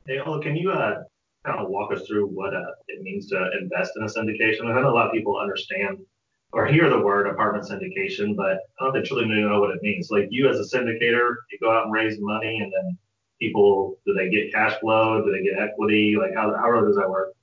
Hey, 0.07 0.19
oh, 0.25 0.39
can 0.39 0.55
you 0.55 0.71
uh 0.71 1.03
kind 1.45 1.59
of 1.59 1.69
walk 1.69 1.91
us 1.91 2.05
through 2.07 2.27
what 2.27 2.53
uh, 2.53 2.61
it 2.87 3.01
means 3.01 3.27
to 3.27 3.49
invest 3.59 3.93
in 3.97 4.03
a 4.03 4.05
syndication? 4.05 4.65
I 4.65 4.79
know 4.79 4.89
a 4.89 4.93
lot 4.93 5.07
of 5.07 5.13
people 5.13 5.37
understand 5.37 5.97
or 6.53 6.67
hear 6.67 6.89
the 6.89 6.99
word 6.99 7.27
apartment 7.27 7.65
syndication, 7.65 8.35
but 8.35 8.59
I 8.79 8.83
don't 8.83 8.93
think 8.93 9.05
truly 9.05 9.25
know 9.25 9.59
what 9.59 9.71
it 9.71 9.81
means. 9.81 10.11
Like 10.11 10.27
you 10.29 10.49
as 10.49 10.59
a 10.59 10.77
syndicator, 10.77 11.35
you 11.51 11.57
go 11.61 11.71
out 11.71 11.85
and 11.85 11.93
raise 11.93 12.17
money, 12.19 12.59
and 12.61 12.71
then 12.71 12.97
people 13.39 13.97
do 14.05 14.13
they 14.13 14.29
get 14.29 14.51
cash 14.51 14.79
flow? 14.79 15.23
Do 15.23 15.31
they 15.31 15.43
get 15.43 15.59
equity? 15.59 16.15
Like 16.19 16.33
how 16.35 16.55
how 16.55 16.81
does 16.81 16.95
that 16.97 17.09
work? 17.09 17.33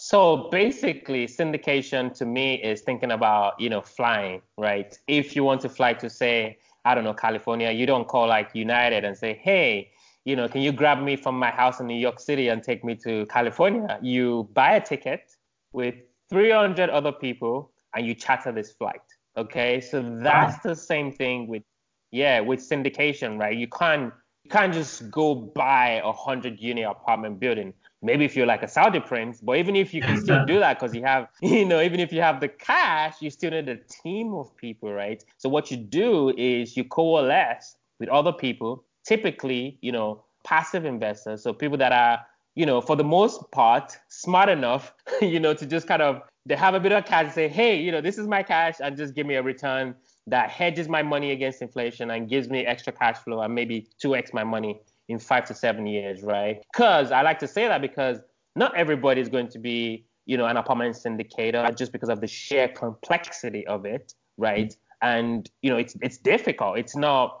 So 0.00 0.48
basically, 0.52 1.26
syndication 1.26 2.14
to 2.18 2.24
me 2.24 2.54
is 2.62 2.82
thinking 2.82 3.10
about 3.10 3.60
you 3.60 3.68
know 3.68 3.80
flying, 3.80 4.42
right? 4.56 4.96
If 5.08 5.34
you 5.34 5.42
want 5.42 5.60
to 5.62 5.68
fly 5.68 5.92
to 5.94 6.08
say 6.08 6.58
I 6.84 6.94
don't 6.94 7.02
know 7.02 7.14
California, 7.14 7.72
you 7.72 7.84
don't 7.84 8.06
call 8.06 8.28
like 8.28 8.50
United 8.54 9.04
and 9.04 9.18
say, 9.18 9.34
hey, 9.42 9.90
you 10.24 10.36
know, 10.36 10.46
can 10.48 10.60
you 10.60 10.70
grab 10.70 11.02
me 11.02 11.16
from 11.16 11.36
my 11.36 11.50
house 11.50 11.80
in 11.80 11.88
New 11.88 11.98
York 11.98 12.20
City 12.20 12.46
and 12.46 12.62
take 12.62 12.84
me 12.84 12.94
to 12.94 13.26
California? 13.26 13.98
You 14.00 14.48
buy 14.52 14.76
a 14.76 14.80
ticket 14.80 15.34
with 15.72 15.96
300 16.30 16.90
other 16.90 17.10
people 17.10 17.72
and 17.92 18.06
you 18.06 18.14
charter 18.14 18.52
this 18.52 18.70
flight. 18.70 19.02
Okay, 19.36 19.80
so 19.80 20.00
that's 20.22 20.62
the 20.62 20.76
same 20.76 21.10
thing 21.10 21.48
with 21.48 21.64
yeah 22.12 22.38
with 22.38 22.60
syndication, 22.60 23.36
right? 23.36 23.56
You 23.56 23.66
can't 23.66 24.12
you 24.44 24.50
can't 24.52 24.72
just 24.72 25.10
go 25.10 25.34
buy 25.34 26.00
a 26.04 26.12
hundred 26.12 26.60
unit 26.60 26.86
apartment 26.86 27.40
building. 27.40 27.74
Maybe 28.00 28.24
if 28.24 28.36
you're 28.36 28.46
like 28.46 28.62
a 28.62 28.68
Saudi 28.68 29.00
prince, 29.00 29.40
but 29.40 29.56
even 29.56 29.74
if 29.74 29.92
you 29.92 30.00
can 30.00 30.20
still 30.20 30.44
do 30.46 30.60
that 30.60 30.78
because 30.78 30.94
you 30.94 31.02
have, 31.02 31.28
you 31.42 31.64
know, 31.64 31.80
even 31.80 31.98
if 31.98 32.12
you 32.12 32.20
have 32.20 32.40
the 32.40 32.48
cash, 32.48 33.16
you 33.20 33.30
still 33.30 33.50
need 33.50 33.68
a 33.68 33.76
team 33.76 34.34
of 34.34 34.56
people, 34.56 34.92
right? 34.92 35.24
So 35.36 35.48
what 35.48 35.70
you 35.70 35.76
do 35.76 36.30
is 36.36 36.76
you 36.76 36.84
coalesce 36.84 37.76
with 37.98 38.08
other 38.08 38.32
people, 38.32 38.84
typically, 39.04 39.78
you 39.80 39.90
know, 39.90 40.24
passive 40.44 40.84
investors, 40.84 41.42
so 41.42 41.52
people 41.52 41.76
that 41.78 41.92
are, 41.92 42.20
you 42.54 42.66
know, 42.66 42.80
for 42.80 42.94
the 42.94 43.04
most 43.04 43.50
part, 43.50 43.98
smart 44.08 44.48
enough, 44.48 44.94
you 45.20 45.40
know, 45.40 45.52
to 45.54 45.66
just 45.66 45.88
kind 45.88 46.02
of 46.02 46.22
they 46.46 46.56
have 46.56 46.74
a 46.74 46.80
bit 46.80 46.92
of 46.92 47.04
cash 47.04 47.24
and 47.24 47.32
say, 47.32 47.48
hey, 47.48 47.78
you 47.78 47.92
know, 47.92 48.00
this 48.00 48.16
is 48.16 48.26
my 48.26 48.42
cash 48.42 48.76
and 48.80 48.96
just 48.96 49.14
give 49.14 49.26
me 49.26 49.34
a 49.34 49.42
return 49.42 49.94
that 50.28 50.50
hedges 50.50 50.88
my 50.88 51.02
money 51.02 51.32
against 51.32 51.60
inflation 51.62 52.10
and 52.10 52.28
gives 52.28 52.48
me 52.48 52.64
extra 52.64 52.92
cash 52.92 53.18
flow 53.18 53.40
and 53.40 53.54
maybe 53.54 53.86
2x 54.02 54.32
my 54.32 54.44
money 54.44 54.80
in 55.08 55.18
five 55.18 55.44
to 55.46 55.54
seven 55.54 55.86
years, 55.86 56.22
right? 56.22 56.62
Because 56.72 57.12
I 57.12 57.22
like 57.22 57.38
to 57.40 57.48
say 57.48 57.66
that 57.66 57.80
because 57.80 58.18
not 58.56 58.76
everybody 58.76 59.20
is 59.20 59.28
going 59.28 59.48
to 59.48 59.58
be, 59.58 60.04
you 60.26 60.36
know, 60.36 60.46
an 60.46 60.56
apartment 60.56 60.96
syndicator 60.96 61.76
just 61.76 61.92
because 61.92 62.08
of 62.08 62.20
the 62.20 62.26
sheer 62.26 62.68
complexity 62.68 63.66
of 63.66 63.84
it, 63.86 64.14
right? 64.36 64.74
And 65.00 65.48
you 65.62 65.70
know, 65.70 65.76
it's 65.76 65.96
it's 66.02 66.18
difficult. 66.18 66.78
It's 66.78 66.96
not. 66.96 67.40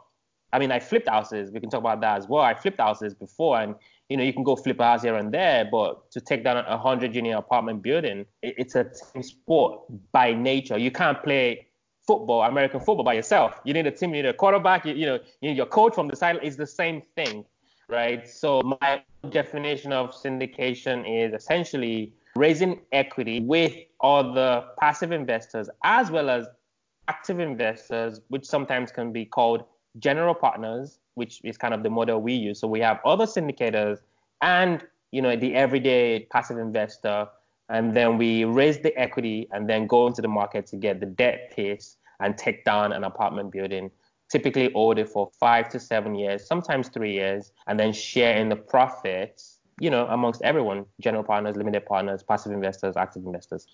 I 0.50 0.58
mean, 0.58 0.72
I 0.72 0.80
flipped 0.80 1.08
houses. 1.08 1.50
We 1.52 1.60
can 1.60 1.68
talk 1.68 1.80
about 1.80 2.00
that 2.00 2.16
as 2.16 2.26
well. 2.26 2.42
I 2.42 2.54
flipped 2.54 2.80
houses 2.80 3.12
before, 3.12 3.60
and 3.60 3.74
you 4.08 4.16
know, 4.16 4.22
you 4.22 4.32
can 4.32 4.44
go 4.44 4.56
flip 4.56 4.80
a 4.80 4.84
house 4.84 5.02
here 5.02 5.16
and 5.16 5.32
there, 5.32 5.68
but 5.70 6.10
to 6.12 6.20
take 6.20 6.42
down 6.42 6.56
a 6.56 6.78
hundred 6.78 7.14
unit 7.14 7.36
apartment 7.36 7.82
building, 7.82 8.24
it's 8.42 8.74
a 8.74 8.84
team 8.84 9.22
sport 9.22 9.82
by 10.12 10.32
nature. 10.32 10.78
You 10.78 10.90
can't 10.90 11.22
play 11.22 11.68
football, 12.08 12.42
American 12.42 12.80
football 12.80 13.04
by 13.04 13.12
yourself. 13.12 13.60
You 13.64 13.74
need 13.74 13.86
a 13.86 13.90
team, 13.90 14.14
you 14.14 14.22
need 14.22 14.28
a 14.28 14.32
quarterback, 14.32 14.86
you, 14.86 14.94
you 14.94 15.04
know, 15.04 15.18
you 15.42 15.50
need 15.50 15.58
your 15.58 15.66
coach 15.66 15.94
from 15.94 16.08
the 16.08 16.16
side. 16.16 16.38
It's 16.42 16.56
the 16.56 16.66
same 16.66 17.02
thing, 17.14 17.44
right? 17.88 18.28
So 18.28 18.60
my 18.80 19.02
definition 19.30 19.92
of 19.92 20.10
syndication 20.10 21.04
is 21.06 21.32
essentially 21.32 22.12
raising 22.36 22.80
equity 22.92 23.40
with 23.40 23.74
other 24.02 24.64
passive 24.78 25.12
investors 25.12 25.68
as 25.84 26.10
well 26.10 26.30
as 26.30 26.46
active 27.08 27.40
investors, 27.40 28.20
which 28.28 28.44
sometimes 28.44 28.92
can 28.92 29.12
be 29.12 29.24
called 29.24 29.64
general 29.98 30.34
partners 30.34 31.00
which 31.18 31.40
is 31.44 31.58
kind 31.58 31.74
of 31.74 31.82
the 31.82 31.90
model 31.90 32.20
we 32.20 32.32
use. 32.32 32.60
So 32.60 32.68
we 32.68 32.80
have 32.80 33.00
other 33.04 33.26
syndicators 33.26 33.98
and 34.40 34.86
you 35.10 35.20
know 35.20 35.36
the 35.36 35.54
everyday 35.54 36.26
passive 36.30 36.58
investor, 36.58 37.28
and 37.68 37.94
then 37.94 38.16
we 38.16 38.44
raise 38.44 38.78
the 38.78 38.96
equity 38.96 39.48
and 39.50 39.68
then 39.68 39.86
go 39.86 40.06
into 40.06 40.22
the 40.22 40.28
market 40.28 40.66
to 40.68 40.76
get 40.76 41.00
the 41.00 41.06
debt 41.06 41.52
piece 41.54 41.96
and 42.20 42.38
take 42.38 42.64
down 42.64 42.92
an 42.92 43.04
apartment 43.04 43.50
building. 43.50 43.90
Typically 44.30 44.70
hold 44.72 44.98
it 44.98 45.08
for 45.08 45.30
five 45.40 45.68
to 45.70 45.80
seven 45.80 46.14
years, 46.14 46.46
sometimes 46.46 46.88
three 46.88 47.12
years, 47.12 47.52
and 47.66 47.80
then 47.80 47.92
share 47.92 48.36
in 48.36 48.48
the 48.48 48.56
profits, 48.56 49.60
you 49.80 49.90
know, 49.90 50.06
amongst 50.08 50.42
everyone, 50.42 50.84
general 51.00 51.24
partners, 51.24 51.56
limited 51.56 51.86
partners, 51.86 52.22
passive 52.22 52.52
investors, 52.52 52.96
active 52.96 53.24
investors. 53.24 53.66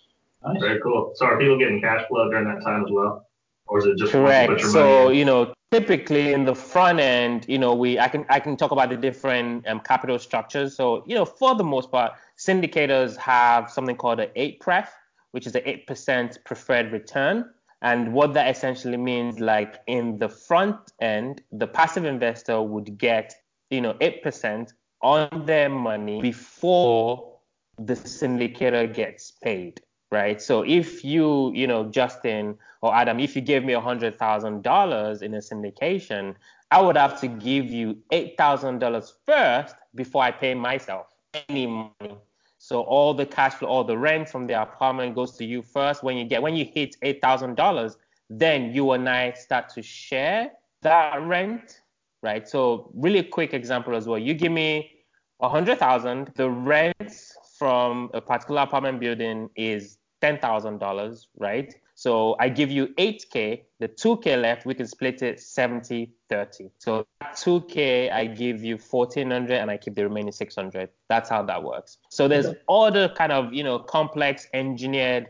Nice. 0.44 0.60
Very 0.60 0.80
cool. 0.80 1.12
So 1.14 1.26
are 1.26 1.38
people 1.38 1.58
getting 1.58 1.80
cash 1.80 2.06
flow 2.06 2.30
during 2.30 2.44
that 2.44 2.62
time 2.62 2.84
as 2.84 2.90
well? 2.90 3.26
Or 3.66 3.78
is 3.78 3.86
it 3.86 3.96
just 3.96 4.12
correct? 4.12 4.60
So, 4.60 5.08
you 5.08 5.24
know, 5.24 5.54
typically 5.70 6.32
in 6.32 6.44
the 6.44 6.54
front 6.54 7.00
end, 7.00 7.46
you 7.48 7.58
know, 7.58 7.74
we 7.74 7.98
I 7.98 8.08
can 8.08 8.24
I 8.28 8.38
can 8.40 8.56
talk 8.56 8.70
about 8.70 8.90
the 8.90 8.96
different 8.96 9.66
um, 9.66 9.80
capital 9.80 10.18
structures. 10.18 10.76
So, 10.76 11.02
you 11.06 11.14
know, 11.14 11.24
for 11.24 11.54
the 11.54 11.64
most 11.64 11.90
part, 11.90 12.12
syndicators 12.38 13.16
have 13.16 13.70
something 13.70 13.96
called 13.96 14.20
an 14.20 14.28
8 14.36 14.60
pref, 14.60 14.92
which 15.32 15.46
is 15.46 15.54
an 15.54 15.62
8% 15.62 16.44
preferred 16.44 16.92
return. 16.92 17.50
And 17.82 18.12
what 18.12 18.34
that 18.34 18.54
essentially 18.54 18.96
means, 18.96 19.40
like 19.40 19.80
in 19.86 20.18
the 20.18 20.28
front 20.28 20.92
end, 21.00 21.42
the 21.52 21.66
passive 21.66 22.04
investor 22.04 22.62
would 22.62 22.96
get, 22.98 23.34
you 23.70 23.80
know, 23.80 23.94
8% 23.94 24.72
on 25.02 25.44
their 25.44 25.68
money 25.68 26.22
before 26.22 27.38
the 27.78 27.94
syndicator 27.94 28.92
gets 28.92 29.32
paid 29.42 29.80
right? 30.14 30.40
So 30.40 30.62
if 30.62 31.04
you, 31.04 31.52
you 31.54 31.66
know, 31.66 31.84
Justin 31.90 32.56
or 32.82 32.94
Adam, 32.94 33.18
if 33.18 33.34
you 33.34 33.42
gave 33.42 33.64
me 33.64 33.72
a 33.72 33.80
hundred 33.80 34.16
thousand 34.16 34.62
dollars 34.62 35.22
in 35.22 35.34
a 35.34 35.38
syndication, 35.38 36.36
I 36.70 36.80
would 36.80 36.96
have 36.96 37.20
to 37.20 37.28
give 37.28 37.66
you 37.66 37.98
eight 38.12 38.36
thousand 38.38 38.78
dollars 38.78 39.12
first 39.26 39.74
before 39.94 40.22
I 40.22 40.30
pay 40.30 40.54
myself 40.54 41.08
any 41.48 41.66
money. 41.66 42.16
So 42.64 42.80
all 42.80 43.12
the 43.12 43.26
cash 43.26 43.52
flow, 43.52 43.68
all 43.68 43.84
the 43.84 43.98
rent 43.98 44.26
from 44.26 44.46
the 44.46 44.62
apartment 44.62 45.14
goes 45.14 45.32
to 45.32 45.44
you 45.44 45.60
first. 45.60 46.02
When 46.02 46.16
you 46.16 46.24
get 46.24 46.40
when 46.40 46.56
you 46.56 46.64
hit 46.64 46.96
eight 47.02 47.20
thousand 47.20 47.56
dollars, 47.56 47.98
then 48.30 48.72
you 48.72 48.92
and 48.92 49.06
I 49.06 49.32
start 49.32 49.68
to 49.74 49.82
share 49.82 50.50
that 50.80 51.20
rent, 51.20 51.82
right? 52.22 52.48
So 52.48 52.90
really 52.94 53.22
quick 53.22 53.52
example 53.52 53.94
as 53.94 54.08
well. 54.08 54.18
You 54.18 54.32
give 54.32 54.50
me 54.50 54.92
a 55.40 55.48
hundred 55.48 55.78
thousand, 55.78 56.32
the 56.36 56.48
rent 56.48 57.12
from 57.58 58.08
a 58.14 58.22
particular 58.22 58.62
apartment 58.62 58.98
building 58.98 59.50
is 59.56 59.98
$10,000, 60.22 61.26
right? 61.36 61.74
So 61.94 62.36
I 62.40 62.48
give 62.48 62.70
you 62.70 62.88
8K, 62.98 63.62
the 63.78 63.88
2K 63.88 64.40
left, 64.40 64.66
we 64.66 64.74
can 64.74 64.86
split 64.86 65.22
it 65.22 65.40
70 65.40 66.12
30. 66.28 66.70
So 66.78 67.06
2K, 67.22 68.12
I 68.12 68.26
give 68.26 68.64
you 68.64 68.76
1400 68.76 69.54
and 69.54 69.70
I 69.70 69.76
keep 69.76 69.94
the 69.94 70.02
remaining 70.02 70.32
600. 70.32 70.88
That's 71.08 71.30
how 71.30 71.42
that 71.44 71.62
works. 71.62 71.98
So 72.10 72.26
there's 72.26 72.48
other 72.68 73.08
kind 73.08 73.30
of, 73.30 73.52
you 73.52 73.62
know, 73.62 73.78
complex 73.78 74.48
engineered 74.52 75.28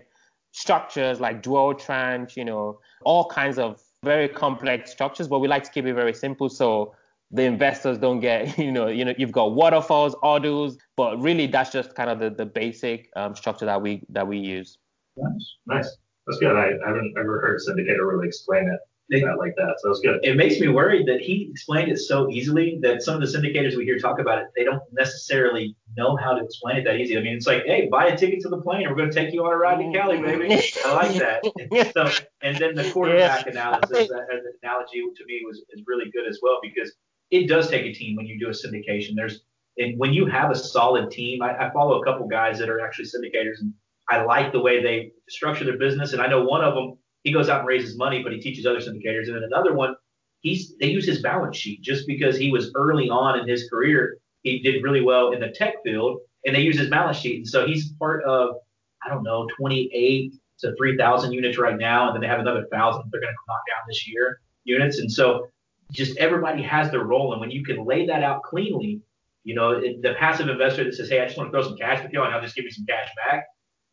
structures 0.53 1.21
like 1.21 1.43
dual 1.43 1.75
tranche, 1.75 2.37
you 2.37 2.45
know, 2.45 2.79
all 3.05 3.27
kinds 3.27 3.59
of 3.59 3.83
very 4.03 4.29
complex 4.29 4.93
structures, 4.93 5.29
but 5.29 5.41
we 5.41 5.49
like 5.49 5.65
to 5.65 5.71
keep 5.71 5.85
it 5.85 5.95
very 5.95 6.15
simple. 6.15 6.49
So 6.49 6.95
the 7.31 7.43
investors 7.43 7.99
don't 7.99 8.21
get, 8.21 8.57
you 8.67 8.73
know, 8.73 8.87
you 8.87 9.05
know, 9.05 9.15
you've 9.19 9.33
got 9.33 9.55
waterfalls, 9.55 10.15
orders, 10.23 10.79
but 10.97 11.21
really 11.21 11.47
that's 11.47 11.71
just 11.71 11.95
kind 11.95 12.09
of 12.09 12.19
the, 12.19 12.31
the 12.31 12.47
basic 12.47 13.11
um, 13.17 13.35
structure 13.35 13.67
that 13.67 13.83
we 13.83 14.03
that 14.09 14.27
we 14.27 14.39
use. 14.39 14.79
Nice. 15.17 15.57
Nice. 15.67 15.97
That's 16.27 16.39
good. 16.39 16.57
I, 16.57 16.71
I 16.85 16.89
haven't 16.89 17.15
ever 17.19 17.41
heard 17.41 17.61
a 17.61 17.71
syndicator 17.71 18.09
really 18.09 18.27
explain 18.27 18.69
it 18.69 18.81
that 19.11 19.37
like 19.39 19.55
that. 19.57 19.77
So 19.79 19.89
that's 19.89 20.01
good. 20.01 20.21
It 20.23 20.37
makes 20.37 20.59
me 20.59 20.69
worried 20.69 21.07
that 21.07 21.21
he 21.21 21.49
explained 21.51 21.91
it 21.91 21.99
so 21.99 22.31
easily 22.31 22.79
that 22.83 23.03
some 23.03 23.15
of 23.15 23.21
the 23.21 23.27
syndicators 23.27 23.77
we 23.77 23.85
hear 23.85 23.99
talk 23.99 24.19
about 24.19 24.39
it, 24.39 24.47
they 24.57 24.65
don't 24.65 24.83
necessarily 24.93 25.77
know 25.97 26.17
how 26.17 26.35
to 26.35 26.45
explain 26.45 26.77
it 26.77 26.85
that 26.85 26.97
easy. 26.97 27.17
I 27.17 27.21
mean, 27.21 27.35
it's 27.37 27.47
like, 27.47 27.65
hey, 27.67 27.89
buy 27.91 28.07
a 28.07 28.17
ticket 28.17 28.41
to 28.41 28.49
the 28.49 28.61
plane. 28.61 28.87
We're 28.89 28.97
going 28.97 29.11
to 29.11 29.15
take 29.15 29.33
you 29.33 29.45
on 29.45 29.53
a 29.53 29.57
ride 29.57 29.79
to 29.79 29.93
Cali, 29.93 30.21
baby. 30.21 30.61
I 30.85 30.95
like 30.95 31.15
that. 31.17 31.93
so, 31.95 32.25
and 32.43 32.57
then 32.57 32.75
the 32.75 32.91
quarterback 32.91 33.47
analysis, 33.47 34.09
that, 34.09 34.27
that 34.29 34.41
analogy 34.63 35.01
to 35.01 35.25
me 35.27 35.43
was 35.47 35.63
is 35.71 35.83
really 35.87 36.11
good 36.11 36.27
as 36.29 36.39
well 36.43 36.59
because 36.63 36.93
it 37.31 37.49
does 37.49 37.69
take 37.69 37.85
a 37.85 37.93
team 37.93 38.17
when 38.17 38.27
you 38.27 38.39
do 38.39 38.49
a 38.49 38.53
syndication. 38.53 39.11
There's 39.15 39.41
and 39.77 39.99
when 39.99 40.13
you 40.13 40.27
have 40.27 40.53
a 40.53 40.55
solid 40.55 41.11
team, 41.11 41.43
I, 41.43 41.67
I 41.67 41.73
follow 41.73 42.01
a 42.01 42.05
couple 42.05 42.29
guys 42.29 42.61
that 42.61 42.71
are 42.71 42.81
actually 42.81 43.07
syndicators 43.07 43.61
and 43.61 43.73
I 44.09 44.23
like 44.23 44.53
the 44.53 44.61
way 44.61 44.83
they 44.83 45.13
structure 45.29 45.65
their 45.65 45.79
business. 45.79 46.13
And 46.13 46.21
I 46.21 46.27
know 46.27 46.45
one 46.45 46.63
of 46.63 46.75
them, 46.75 46.99
he 47.23 47.33
goes 47.33 47.49
out 47.49 47.61
and 47.61 47.69
raises 47.69 47.97
money, 47.97 48.23
but 48.23 48.33
he 48.33 48.41
teaches 48.41 48.67
other 48.67 48.81
syndicators. 48.81 49.27
And 49.27 49.37
then 49.37 49.45
another 49.45 49.75
one, 49.75 49.95
he's 50.41 50.75
they 50.79 50.89
use 50.89 51.07
his 51.07 51.23
balance 51.23 51.57
sheet 51.57 51.83
just 51.83 52.07
because 52.07 52.37
he 52.37 52.51
was 52.51 52.71
early 52.75 53.09
on 53.09 53.39
in 53.39 53.49
his 53.49 53.69
career. 53.69 54.19
He 54.43 54.61
did 54.61 54.83
really 54.83 55.01
well 55.01 55.33
in 55.33 55.41
the 55.41 55.49
tech 55.49 55.77
field, 55.83 56.21
and 56.45 56.55
they 56.55 56.61
use 56.61 56.79
his 56.79 56.91
balance 56.91 57.17
sheet. 57.17 57.37
And 57.37 57.49
so 57.49 57.67
he's 57.67 57.93
part 57.95 58.23
of, 58.25 58.57
I 59.05 59.09
don't 59.09 59.23
know, 59.23 59.47
28 59.59 60.33
to 60.61 60.75
3,000 60.77 61.33
units 61.33 61.59
right 61.59 61.79
now, 61.79 62.07
and 62.07 62.15
then 62.15 62.21
they 62.21 62.29
have 62.29 62.41
another 62.41 62.67
thousand 62.71 63.05
they're 63.11 63.21
going 63.21 63.33
to 63.33 63.39
knock 63.49 63.61
down 63.69 63.83
this 63.89 64.07
year 64.07 64.39
units. 64.65 64.99
And 64.99 65.11
so 65.11 65.49
just 65.93 66.17
everybody 66.19 66.63
has 66.63 66.91
their 66.91 67.05
role, 67.05 67.33
and 67.33 67.41
when 67.41 67.51
you 67.51 67.65
can 67.65 67.85
lay 67.85 68.07
that 68.07 68.23
out 68.23 68.43
cleanly, 68.43 69.01
you 69.45 69.55
know, 69.55 69.81
the 69.81 70.15
passive 70.19 70.49
investor 70.49 70.85
that 70.85 70.95
says, 70.95 71.09
"Hey, 71.09 71.21
I 71.21 71.27
just 71.27 71.37
want 71.37 71.49
to 71.49 71.53
throw 71.53 71.63
some 71.63 71.77
cash 71.77 72.03
with 72.03 72.13
you, 72.13 72.23
and 72.23 72.35
I'll 72.35 72.41
just 72.41 72.55
give 72.55 72.65
you 72.65 72.71
some 72.71 72.87
cash 72.87 73.09
back," 73.27 73.45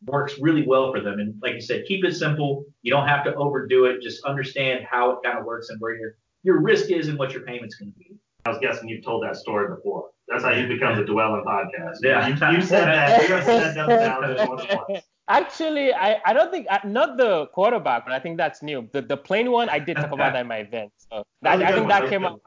works 0.04 0.38
really 0.40 0.66
well 0.66 0.92
for 0.92 1.00
them. 1.00 1.20
And 1.20 1.34
like 1.42 1.54
you 1.54 1.60
said, 1.60 1.84
keep 1.86 2.04
it 2.04 2.14
simple. 2.14 2.64
You 2.82 2.92
don't 2.92 3.08
have 3.08 3.24
to 3.24 3.34
overdo 3.34 3.86
it. 3.86 4.02
Just 4.02 4.24
understand 4.24 4.84
how 4.88 5.10
it 5.12 5.18
kind 5.24 5.38
of 5.38 5.44
works 5.44 5.68
and 5.70 5.80
where 5.80 5.94
your 5.96 6.16
your 6.42 6.60
risk 6.60 6.90
is 6.90 7.08
and 7.08 7.18
what 7.18 7.32
your 7.32 7.42
payment's 7.42 7.76
going 7.76 7.92
to 7.92 7.98
be. 7.98 8.16
I 8.44 8.50
was 8.50 8.58
guessing 8.58 8.88
you've 8.88 9.04
told 9.04 9.22
that 9.22 9.36
story 9.36 9.72
before. 9.74 10.10
That's 10.26 10.42
how 10.42 10.50
you 10.50 10.66
become 10.66 10.96
the 10.96 11.04
Dwellynn 11.04 11.44
podcast. 11.44 11.98
Yeah. 12.02 12.26
You, 12.26 12.56
you 12.56 12.62
said 12.62 12.86
that. 12.86 13.22
You 13.22 13.28
said 13.42 13.74
that 13.76 14.20
more 14.20 14.34
than 14.34 14.48
once. 14.48 15.04
Actually, 15.28 15.94
I, 15.94 16.20
I 16.26 16.32
don't 16.32 16.50
think 16.50 16.66
not 16.84 17.16
the 17.16 17.46
quarterback, 17.54 18.04
but 18.04 18.12
I 18.12 18.18
think 18.18 18.36
that's 18.36 18.60
new. 18.60 18.88
The 18.92 19.02
the 19.02 19.16
plane 19.16 19.52
one, 19.52 19.68
I 19.68 19.78
did 19.78 19.96
talk 19.96 20.10
about 20.10 20.32
that 20.32 20.40
in 20.40 20.48
my 20.48 20.58
event. 20.58 20.90
So 21.10 21.22
that, 21.42 21.62
I 21.62 21.72
think 21.72 21.88
that 21.88 22.08
came 22.08 22.24
up. 22.24 22.40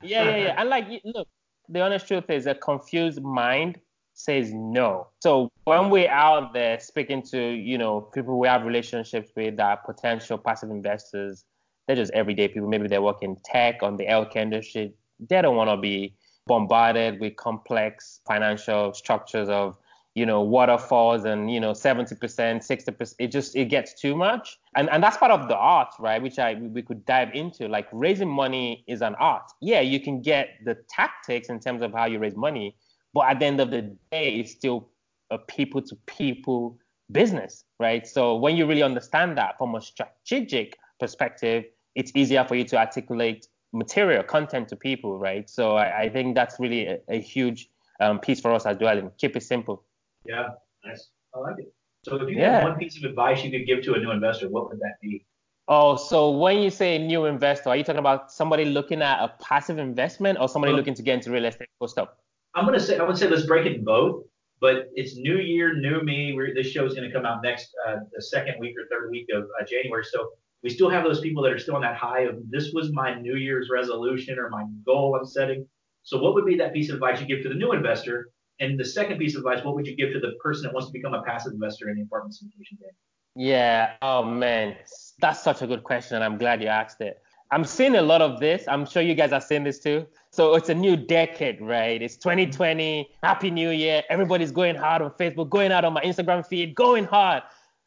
Yeah, 0.00 0.24
yeah, 0.24 0.36
yeah. 0.36 0.54
And 0.56 0.70
like, 0.70 0.86
look, 1.04 1.26
the 1.68 1.80
honest 1.80 2.06
truth 2.06 2.30
is, 2.30 2.46
a 2.46 2.54
confused 2.54 3.20
mind 3.22 3.78
says 4.24 4.52
no. 4.52 5.08
So 5.20 5.50
when 5.64 5.90
we're 5.90 6.10
out 6.10 6.52
there 6.52 6.78
speaking 6.80 7.22
to 7.30 7.38
you 7.38 7.78
know 7.78 8.00
people 8.00 8.38
we 8.38 8.48
have 8.48 8.64
relationships 8.64 9.30
with 9.36 9.56
that 9.56 9.64
are 9.64 9.76
potential 9.94 10.38
passive 10.38 10.70
investors, 10.70 11.44
they're 11.86 11.96
just 11.96 12.12
everyday 12.12 12.48
people. 12.48 12.68
Maybe 12.68 12.88
they 12.88 12.98
work 12.98 13.22
in 13.22 13.36
tech 13.44 13.82
on 13.82 13.96
the 13.96 14.06
healthcare 14.06 14.36
industry. 14.36 14.92
They 15.28 15.42
don't 15.42 15.56
want 15.56 15.70
to 15.70 15.76
be 15.76 16.14
bombarded 16.46 17.20
with 17.20 17.36
complex 17.36 18.20
financial 18.26 18.92
structures 18.94 19.48
of 19.48 19.76
you 20.14 20.26
know 20.26 20.42
waterfalls 20.42 21.24
and 21.24 21.50
you 21.52 21.60
know 21.60 21.72
70% 21.72 22.18
60% 22.18 23.14
it 23.18 23.28
just 23.28 23.54
it 23.54 23.66
gets 23.66 23.94
too 23.94 24.16
much 24.16 24.58
and 24.74 24.90
and 24.90 25.02
that's 25.02 25.16
part 25.16 25.30
of 25.30 25.46
the 25.46 25.56
art 25.56 25.94
right 26.00 26.20
which 26.20 26.38
i 26.38 26.54
we 26.54 26.82
could 26.82 27.04
dive 27.04 27.28
into 27.34 27.68
like 27.68 27.86
raising 27.92 28.28
money 28.28 28.84
is 28.88 29.02
an 29.02 29.14
art 29.16 29.52
yeah 29.60 29.80
you 29.80 30.00
can 30.00 30.20
get 30.20 30.48
the 30.64 30.76
tactics 30.88 31.48
in 31.48 31.60
terms 31.60 31.82
of 31.82 31.92
how 31.92 32.06
you 32.06 32.18
raise 32.18 32.34
money 32.34 32.74
but 33.12 33.28
at 33.28 33.38
the 33.38 33.46
end 33.46 33.60
of 33.60 33.70
the 33.70 33.82
day 34.10 34.34
it's 34.34 34.52
still 34.52 34.88
a 35.30 35.38
people 35.38 35.80
to 35.80 35.96
people 36.06 36.78
business 37.12 37.64
right 37.78 38.06
so 38.06 38.36
when 38.36 38.56
you 38.56 38.66
really 38.66 38.82
understand 38.82 39.36
that 39.36 39.56
from 39.58 39.74
a 39.74 39.80
strategic 39.80 40.76
perspective 40.98 41.64
it's 41.94 42.12
easier 42.14 42.44
for 42.44 42.54
you 42.54 42.64
to 42.64 42.76
articulate 42.76 43.48
material 43.72 44.22
content 44.22 44.68
to 44.68 44.76
people 44.76 45.18
right 45.18 45.48
so 45.48 45.76
i, 45.76 46.02
I 46.02 46.08
think 46.08 46.34
that's 46.34 46.58
really 46.58 46.86
a, 46.86 46.98
a 47.08 47.20
huge 47.20 47.68
um, 48.00 48.18
piece 48.18 48.40
for 48.40 48.52
us 48.52 48.66
as 48.66 48.78
well 48.80 48.96
and 48.96 49.10
keep 49.18 49.36
it 49.36 49.42
simple 49.42 49.84
yeah, 50.24 50.48
nice. 50.84 51.08
I 51.34 51.38
like 51.38 51.58
it. 51.58 51.72
So 52.04 52.16
if 52.16 52.28
you 52.28 52.36
yeah. 52.36 52.60
had 52.60 52.64
one 52.64 52.78
piece 52.78 52.96
of 52.96 53.04
advice 53.04 53.44
you 53.44 53.50
could 53.50 53.66
give 53.66 53.82
to 53.84 53.94
a 53.94 53.98
new 53.98 54.10
investor, 54.10 54.48
what 54.48 54.70
would 54.70 54.80
that 54.80 54.94
be? 55.02 55.26
Oh, 55.68 55.96
so 55.96 56.30
when 56.30 56.58
you 56.58 56.70
say 56.70 56.98
new 56.98 57.26
investor, 57.26 57.70
are 57.70 57.76
you 57.76 57.84
talking 57.84 58.00
about 58.00 58.32
somebody 58.32 58.64
looking 58.64 59.02
at 59.02 59.22
a 59.22 59.32
passive 59.40 59.78
investment 59.78 60.38
or 60.40 60.48
somebody 60.48 60.72
looking 60.72 60.94
to 60.94 61.02
get 61.02 61.14
into 61.14 61.30
real 61.30 61.44
estate 61.44 61.68
or 61.78 61.88
stuff? 61.88 62.08
I'm 62.54 62.64
gonna 62.64 62.80
say 62.80 62.98
I 62.98 63.04
would 63.04 63.18
say 63.18 63.28
let's 63.28 63.46
break 63.46 63.66
it 63.66 63.76
in 63.76 63.84
both. 63.84 64.24
But 64.60 64.88
it's 64.94 65.16
New 65.16 65.38
Year, 65.38 65.74
New 65.74 66.02
Me. 66.02 66.34
We're, 66.34 66.54
this 66.54 66.66
show 66.66 66.84
is 66.84 66.92
to 66.94 67.10
come 67.10 67.24
out 67.24 67.42
next 67.42 67.70
uh, 67.88 67.96
the 68.12 68.20
second 68.20 68.56
week 68.60 68.74
or 68.78 68.86
third 68.90 69.10
week 69.10 69.26
of 69.32 69.44
uh, 69.44 69.64
January. 69.64 70.04
So 70.04 70.28
we 70.62 70.68
still 70.68 70.90
have 70.90 71.02
those 71.02 71.20
people 71.20 71.42
that 71.44 71.52
are 71.52 71.58
still 71.58 71.76
on 71.76 71.80
that 71.82 71.96
high 71.96 72.24
of 72.24 72.36
this 72.50 72.70
was 72.74 72.92
my 72.92 73.18
New 73.18 73.36
Year's 73.36 73.70
resolution 73.72 74.38
or 74.38 74.50
my 74.50 74.64
goal 74.84 75.16
I'm 75.18 75.24
setting. 75.24 75.66
So 76.02 76.18
what 76.18 76.34
would 76.34 76.44
be 76.44 76.56
that 76.56 76.74
piece 76.74 76.90
of 76.90 76.96
advice 76.96 77.20
you 77.20 77.26
give 77.26 77.42
to 77.44 77.48
the 77.48 77.54
new 77.54 77.72
investor 77.72 78.28
and 78.60 78.78
the 78.78 78.84
second 78.84 79.18
piece 79.18 79.34
of 79.34 79.38
advice, 79.40 79.64
what 79.64 79.74
would 79.74 79.86
you 79.86 79.96
give 79.96 80.12
to 80.12 80.20
the 80.20 80.32
person 80.42 80.64
that 80.64 80.74
wants 80.74 80.88
to 80.88 80.92
become 80.92 81.14
a 81.14 81.22
passive 81.22 81.52
investor 81.52 81.88
in 81.88 81.96
the 81.96 82.02
apartment 82.02 82.34
syndication 82.34 82.78
game? 82.78 82.90
Yeah. 83.34 83.94
Oh 84.02 84.22
man, 84.22 84.76
that's 85.18 85.42
such 85.42 85.62
a 85.62 85.66
good 85.66 85.82
question, 85.82 86.16
and 86.16 86.24
I'm 86.24 86.36
glad 86.36 86.62
you 86.62 86.68
asked 86.68 87.00
it. 87.00 87.16
I'm 87.52 87.64
seeing 87.64 87.96
a 87.96 88.02
lot 88.02 88.22
of 88.22 88.38
this. 88.38 88.64
I'm 88.68 88.86
sure 88.86 89.02
you 89.02 89.14
guys 89.14 89.32
are 89.32 89.40
seeing 89.40 89.64
this 89.64 89.80
too. 89.80 90.06
So 90.30 90.54
it's 90.54 90.68
a 90.68 90.74
new 90.74 90.96
decade, 90.96 91.60
right? 91.60 92.00
It's 92.00 92.16
2020. 92.16 93.10
Happy 93.22 93.50
New 93.50 93.70
Year. 93.70 94.02
Everybody's 94.08 94.52
going 94.52 94.76
hard 94.76 95.02
on 95.02 95.10
Facebook, 95.12 95.50
going 95.50 95.72
out 95.72 95.84
on 95.84 95.92
my 95.92 96.02
Instagram 96.02 96.46
feed, 96.46 96.76
going 96.76 97.04
hard. 97.04 97.42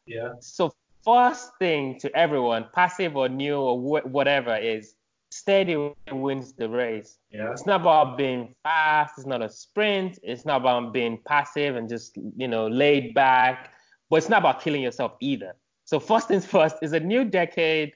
Yeah. 0.06 0.32
So 0.40 0.74
first 1.02 1.52
thing 1.58 1.98
to 2.00 2.14
everyone, 2.14 2.66
passive 2.74 3.16
or 3.16 3.28
new 3.28 3.56
or 3.56 3.78
wh- 3.78 4.06
whatever, 4.06 4.54
is 4.54 4.94
steady 5.30 5.92
wins 6.12 6.52
the 6.52 6.68
race. 6.68 7.18
Yeah. 7.30 7.50
It's 7.50 7.64
not 7.64 7.80
about 7.80 8.18
being 8.18 8.54
fast. 8.62 9.14
It's 9.16 9.26
not 9.26 9.42
a 9.42 9.48
sprint. 9.48 10.18
It's 10.22 10.44
not 10.44 10.60
about 10.60 10.92
being 10.92 11.18
passive 11.26 11.76
and 11.76 11.88
just 11.88 12.18
you 12.36 12.48
know 12.48 12.66
laid 12.68 13.14
back. 13.14 13.72
But 14.10 14.16
it's 14.16 14.28
not 14.28 14.40
about 14.40 14.60
killing 14.60 14.82
yourself 14.82 15.12
either. 15.20 15.54
So 15.86 15.98
first 15.98 16.28
things 16.28 16.44
first 16.44 16.76
is 16.82 16.92
a 16.92 17.00
new 17.00 17.24
decade. 17.24 17.94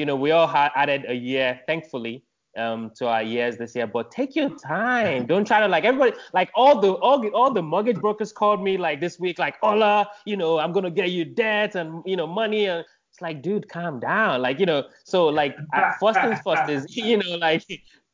You 0.00 0.06
know, 0.06 0.16
we 0.16 0.30
all 0.30 0.46
had 0.46 0.70
added 0.74 1.04
a 1.08 1.14
year, 1.14 1.60
thankfully, 1.66 2.24
um, 2.56 2.90
to 2.96 3.06
our 3.06 3.22
years 3.22 3.58
this 3.58 3.76
year. 3.76 3.86
But 3.86 4.10
take 4.10 4.34
your 4.34 4.50
time. 4.56 5.26
Don't 5.26 5.46
try 5.46 5.60
to 5.60 5.68
like 5.68 5.84
everybody. 5.84 6.16
Like 6.32 6.50
all 6.54 6.80
the 6.80 6.92
all 6.94 7.20
the, 7.20 7.28
all 7.28 7.52
the 7.52 7.62
mortgage 7.62 8.00
brokers 8.00 8.32
called 8.32 8.62
me 8.62 8.78
like 8.78 8.98
this 9.00 9.20
week, 9.20 9.38
like 9.38 9.56
Ola, 9.62 10.08
you 10.24 10.36
know, 10.36 10.58
I'm 10.58 10.72
gonna 10.72 10.90
get 10.90 11.10
you 11.10 11.24
debt 11.26 11.74
and 11.74 12.02
you 12.06 12.16
know 12.16 12.26
money 12.26 12.66
and 12.66 12.84
It's 13.12 13.20
like, 13.20 13.42
dude, 13.42 13.68
calm 13.68 14.00
down. 14.00 14.40
Like, 14.42 14.58
you 14.58 14.66
know, 14.66 14.84
so 15.04 15.26
like 15.26 15.54
first 16.00 16.20
things 16.20 16.40
first 16.44 16.70
is, 16.70 16.96
you 16.96 17.18
know, 17.18 17.36
like 17.36 17.64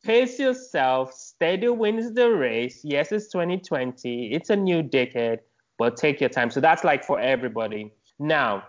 pace 0.04 0.38
yourself, 0.38 1.12
steady 1.12 1.68
wins 1.68 2.12
the 2.12 2.30
race. 2.30 2.80
Yes, 2.82 3.12
it's 3.12 3.28
2020, 3.28 4.32
it's 4.32 4.50
a 4.50 4.56
new 4.56 4.82
decade, 4.82 5.40
but 5.78 5.96
take 5.96 6.20
your 6.20 6.30
time. 6.30 6.50
So 6.50 6.60
that's 6.60 6.84
like 6.84 7.04
for 7.04 7.20
everybody. 7.20 7.92
Now, 8.18 8.64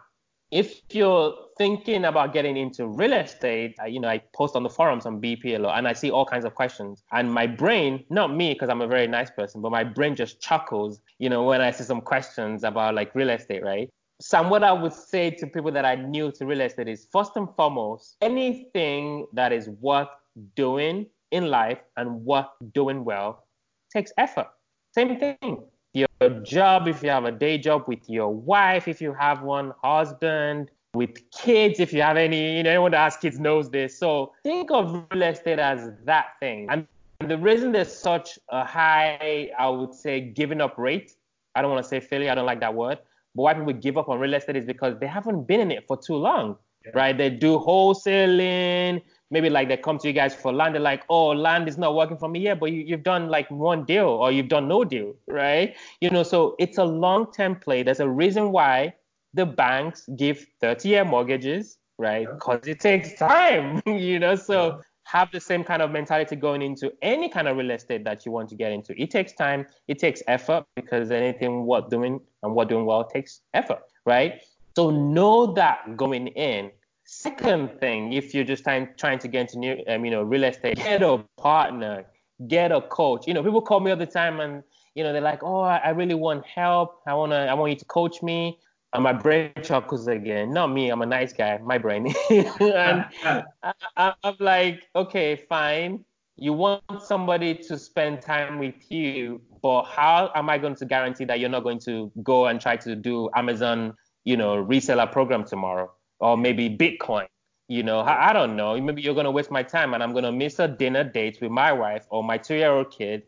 if 0.51 0.81
you're 0.91 1.35
thinking 1.57 2.05
about 2.05 2.33
getting 2.33 2.55
into 2.55 2.87
real 2.87 3.13
estate, 3.13 3.75
I, 3.81 3.87
you 3.87 3.99
know, 3.99 4.07
I 4.07 4.19
post 4.33 4.55
on 4.55 4.63
the 4.63 4.69
forums 4.69 5.05
on 5.05 5.21
BP 5.21 5.55
a 5.55 5.59
lot 5.59 5.77
and 5.77 5.87
I 5.87 5.93
see 5.93 6.09
all 6.09 6.25
kinds 6.25 6.45
of 6.45 6.55
questions. 6.55 7.03
And 7.11 7.33
my 7.33 7.47
brain, 7.47 8.05
not 8.09 8.33
me, 8.33 8.53
because 8.53 8.69
I'm 8.69 8.81
a 8.81 8.87
very 8.87 9.07
nice 9.07 9.29
person, 9.29 9.61
but 9.61 9.71
my 9.71 9.83
brain 9.83 10.15
just 10.15 10.39
chuckles, 10.39 11.01
you 11.19 11.29
know, 11.29 11.43
when 11.43 11.61
I 11.61 11.71
see 11.71 11.83
some 11.83 12.01
questions 12.01 12.63
about 12.63 12.95
like 12.95 13.13
real 13.13 13.29
estate, 13.29 13.63
right? 13.63 13.89
Sam, 14.19 14.49
what 14.49 14.63
I 14.63 14.71
would 14.71 14.93
say 14.93 15.29
to 15.31 15.47
people 15.47 15.71
that 15.71 15.85
are 15.85 15.97
new 15.97 16.31
to 16.33 16.45
real 16.45 16.61
estate 16.61 16.87
is 16.87 17.07
first 17.11 17.31
and 17.35 17.47
foremost, 17.55 18.15
anything 18.21 19.27
that 19.33 19.51
is 19.51 19.69
worth 19.69 20.07
doing 20.55 21.07
in 21.31 21.49
life 21.49 21.79
and 21.97 22.23
worth 22.25 22.47
doing 22.73 23.03
well 23.03 23.45
takes 23.91 24.11
effort. 24.17 24.47
Same 24.93 25.19
thing. 25.19 25.63
Your 25.97 26.29
job, 26.41 26.87
if 26.87 27.01
you 27.01 27.09
have 27.09 27.25
a 27.25 27.31
day 27.31 27.57
job 27.57 27.85
with 27.87 28.09
your 28.09 28.29
wife, 28.29 28.87
if 28.87 29.01
you 29.01 29.13
have 29.13 29.41
one, 29.41 29.73
husband, 29.83 30.69
with 30.93 31.29
kids, 31.31 31.79
if 31.79 31.93
you 31.93 32.01
have 32.01 32.17
any, 32.17 32.57
you 32.57 32.63
know, 32.63 32.69
anyone 32.69 32.91
that 32.91 33.03
has 33.03 33.17
kids 33.17 33.39
knows 33.39 33.69
this. 33.69 33.97
So 33.97 34.33
think 34.43 34.71
of 34.71 35.05
real 35.11 35.23
estate 35.23 35.59
as 35.59 35.91
that 36.05 36.39
thing. 36.39 36.67
And 36.69 36.87
the 37.19 37.37
reason 37.37 37.71
there's 37.71 37.95
such 37.95 38.37
a 38.49 38.63
high, 38.63 39.51
I 39.57 39.69
would 39.69 39.93
say, 39.93 40.21
giving 40.21 40.61
up 40.61 40.77
rate, 40.77 41.15
I 41.55 41.61
don't 41.61 41.71
want 41.71 41.83
to 41.83 41.89
say 41.89 41.99
failure, 41.99 42.31
I 42.31 42.35
don't 42.35 42.45
like 42.45 42.59
that 42.59 42.73
word, 42.73 42.99
but 43.35 43.41
why 43.41 43.53
people 43.53 43.73
give 43.73 43.97
up 43.97 44.09
on 44.09 44.19
real 44.19 44.33
estate 44.33 44.55
is 44.55 44.65
because 44.65 44.99
they 44.99 45.07
haven't 45.07 45.47
been 45.47 45.61
in 45.61 45.71
it 45.71 45.87
for 45.87 45.97
too 45.97 46.15
long, 46.15 46.57
yeah. 46.85 46.91
right? 46.93 47.17
They 47.17 47.29
do 47.29 47.57
wholesaling. 47.57 49.01
Maybe 49.29 49.49
like 49.49 49.67
they 49.67 49.77
come 49.77 49.97
to 49.99 50.07
you 50.07 50.13
guys 50.13 50.33
for 50.33 50.53
land. 50.53 50.75
They're 50.75 50.81
like, 50.81 51.03
oh, 51.09 51.27
land 51.27 51.67
is 51.67 51.77
not 51.77 51.95
working 51.95 52.17
for 52.17 52.29
me 52.29 52.39
yet, 52.39 52.59
but 52.59 52.71
you, 52.71 52.81
you've 52.81 53.03
done 53.03 53.27
like 53.27 53.49
one 53.51 53.83
deal 53.83 54.07
or 54.07 54.31
you've 54.31 54.47
done 54.47 54.67
no 54.67 54.83
deal, 54.83 55.13
right? 55.27 55.75
You 55.99 56.09
know, 56.09 56.23
so 56.23 56.55
it's 56.59 56.77
a 56.77 56.85
long-term 56.85 57.57
play. 57.57 57.83
There's 57.83 57.99
a 57.99 58.09
reason 58.09 58.51
why 58.51 58.93
the 59.33 59.45
banks 59.45 60.07
give 60.15 60.45
30-year 60.63 61.03
mortgages, 61.03 61.77
right? 61.97 62.27
Because 62.31 62.61
yeah. 62.65 62.71
it 62.71 62.79
takes 62.79 63.13
time, 63.15 63.81
you 63.85 64.19
know. 64.19 64.35
So 64.35 64.67
yeah 64.67 64.81
have 65.07 65.31
the 65.31 65.39
same 65.39 65.63
kind 65.63 65.81
of 65.81 65.89
mentality 65.89 66.35
going 66.35 66.61
into 66.61 66.91
any 67.01 67.29
kind 67.29 67.47
of 67.47 67.55
real 67.55 67.71
estate 67.71 68.03
that 68.03 68.25
you 68.25 68.31
want 68.31 68.49
to 68.49 68.55
get 68.55 68.73
into. 68.73 68.93
It 69.01 69.09
takes 69.09 69.31
time, 69.31 69.65
it 69.87 69.99
takes 69.99 70.21
effort 70.27 70.65
because 70.75 71.11
anything 71.11 71.65
worth 71.65 71.89
doing 71.89 72.19
and 72.43 72.53
what 72.53 72.67
doing 72.67 72.85
well 72.85 73.05
takes 73.05 73.39
effort, 73.53 73.79
right? 74.05 74.41
So 74.75 74.89
know 74.89 75.53
that 75.53 75.95
going 75.95 76.27
in. 76.27 76.71
Second 77.09 77.79
thing, 77.79 78.11
if 78.11 78.33
you're 78.33 78.43
just 78.43 78.63
trying 78.63 78.89
trying 78.97 79.17
to 79.19 79.27
get 79.29 79.41
into 79.41 79.59
new, 79.59 79.83
um, 79.87 80.03
you 80.03 80.11
know, 80.11 80.23
real 80.23 80.43
estate, 80.43 80.75
get 80.75 81.01
a 81.01 81.23
partner, 81.37 82.05
get 82.47 82.71
a 82.71 82.81
coach. 82.81 83.25
You 83.27 83.33
know, 83.33 83.41
people 83.41 83.61
call 83.61 83.79
me 83.79 83.91
all 83.91 83.97
the 83.97 84.05
time 84.05 84.41
and 84.41 84.61
you 84.93 85.03
know 85.03 85.13
they're 85.13 85.21
like, 85.21 85.41
oh, 85.41 85.61
I 85.61 85.89
really 85.89 86.15
want 86.15 86.45
help. 86.45 87.01
I 87.07 87.13
wanna, 87.13 87.45
I 87.45 87.53
want 87.53 87.71
you 87.71 87.77
to 87.77 87.85
coach 87.85 88.21
me 88.21 88.59
and 88.93 89.03
my 89.03 89.13
brain 89.13 89.51
chuckles 89.63 90.07
again. 90.07 90.53
Not 90.53 90.67
me, 90.67 90.89
I'm 90.89 91.01
a 91.01 91.05
nice 91.05 91.33
guy, 91.33 91.57
my 91.59 91.77
brain. 91.77 92.13
and 92.29 93.05
I, 93.23 94.13
am 94.23 94.35
like, 94.39 94.83
okay, 94.95 95.35
fine. 95.49 96.03
You 96.35 96.53
want 96.53 96.83
somebody 97.01 97.55
to 97.55 97.77
spend 97.77 98.21
time 98.21 98.59
with 98.59 98.91
you, 98.91 99.41
but 99.61 99.83
how 99.83 100.31
am 100.35 100.49
I 100.49 100.57
going 100.57 100.75
to 100.75 100.85
guarantee 100.85 101.25
that 101.25 101.39
you're 101.39 101.49
not 101.49 101.63
going 101.63 101.79
to 101.79 102.11
go 102.23 102.45
and 102.45 102.61
try 102.61 102.77
to 102.77 102.95
do 102.95 103.29
Amazon, 103.35 103.93
you 104.23 104.37
know, 104.37 104.63
reseller 104.63 105.11
program 105.11 105.45
tomorrow, 105.45 105.91
or 106.19 106.37
maybe 106.37 106.69
Bitcoin? 106.69 107.27
You 107.67 107.83
know, 107.83 107.99
I, 107.99 108.29
I 108.29 108.33
don't 108.33 108.55
know. 108.55 108.79
Maybe 108.79 109.01
you're 109.01 109.13
to 109.25 109.31
waste 109.31 109.51
my 109.51 109.63
time, 109.63 109.93
and 109.93 110.01
I'm 110.01 110.13
to 110.23 110.31
miss 110.31 110.59
a 110.59 110.67
dinner 110.67 111.03
date 111.03 111.39
with 111.41 111.51
my 111.51 111.73
wife 111.73 112.05
or 112.09 112.23
my 112.23 112.37
two-year-old 112.37 112.91
kid 112.91 113.23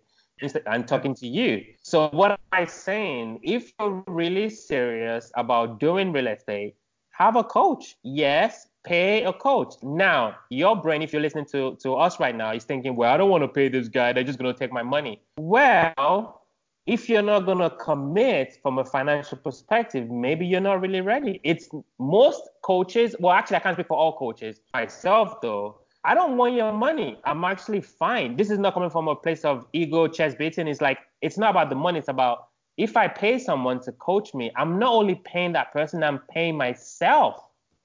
I'm 0.67 0.86
talking 0.86 1.13
to 1.15 1.28
you. 1.28 1.63
So 1.82 2.10
what 2.10 2.32
am 2.32 2.38
I 2.52 2.65
saying? 2.65 3.39
If 3.43 3.73
you're 3.80 4.04
really 4.08 4.49
serious 4.49 5.32
about 5.36 5.80
doing 5.80 6.12
real 6.12 6.28
estate, 6.28 6.75
have 7.12 7.36
a 7.36 7.43
coach. 7.43 7.97
Yes, 8.04 8.67
pay 8.86 9.23
a 9.23 9.34
coach. 9.34 9.75
Now, 9.84 10.38
your 10.49 10.75
brain, 10.82 11.02
if 11.02 11.12
you're 11.12 11.21
listening 11.21 11.45
to, 11.52 11.78
to 11.82 11.95
us 11.95 12.19
right 12.19 12.36
now, 12.36 12.54
is 12.54 12.63
thinking, 12.63 12.95
well, 12.95 13.13
I 13.13 13.17
don't 13.17 13.30
want 13.30 13.43
to 13.43 13.47
pay 13.47 13.67
this 13.67 13.89
guy. 13.89 14.13
They're 14.13 14.23
just 14.23 14.39
going 14.39 14.54
to 14.54 14.58
take 14.58 14.71
my 14.71 14.84
money. 14.84 15.21
Well, 15.38 16.38
if 16.85 17.07
you're 17.07 17.21
not 17.21 17.45
going 17.45 17.59
to 17.59 17.69
commit 17.69 18.59
from 18.61 18.79
a 18.79 18.85
financial 18.85 19.37
perspective, 19.37 20.09
maybe 20.09 20.45
you're 20.45 20.59
not 20.59 20.81
really 20.81 21.01
ready. 21.01 21.39
It's 21.43 21.69
most 21.99 22.41
coaches, 22.63 23.15
well, 23.19 23.33
actually, 23.33 23.57
I 23.57 23.59
can't 23.59 23.75
speak 23.75 23.87
for 23.87 23.97
all 23.97 24.17
coaches. 24.17 24.61
Myself, 24.73 25.39
though, 25.41 25.81
I 26.03 26.15
don't 26.15 26.37
want 26.37 26.55
your 26.55 26.73
money. 26.73 27.19
I'm 27.25 27.43
actually 27.43 27.81
fine. 27.81 28.37
This 28.37 28.49
is 28.49 28.57
not 28.57 28.73
coming 28.73 28.89
from 28.89 29.07
a 29.07 29.15
place 29.15 29.45
of 29.45 29.67
ego, 29.73 30.07
chest 30.07 30.37
beating. 30.37 30.67
It's 30.67 30.81
like, 30.81 30.99
it's 31.21 31.37
not 31.37 31.51
about 31.51 31.69
the 31.69 31.75
money. 31.75 31.99
It's 31.99 32.07
about 32.07 32.47
if 32.77 32.95
I 32.95 33.09
pay 33.09 33.37
someone 33.37 33.81
to 33.81 33.91
coach 33.91 34.33
me, 34.33 34.51
I'm 34.55 34.79
not 34.79 34.93
only 34.93 35.15
paying 35.15 35.51
that 35.53 35.73
person, 35.73 36.01
I'm 36.01 36.19
paying 36.31 36.55
myself 36.55 37.43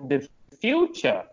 the 0.09 0.29
future 0.61 1.25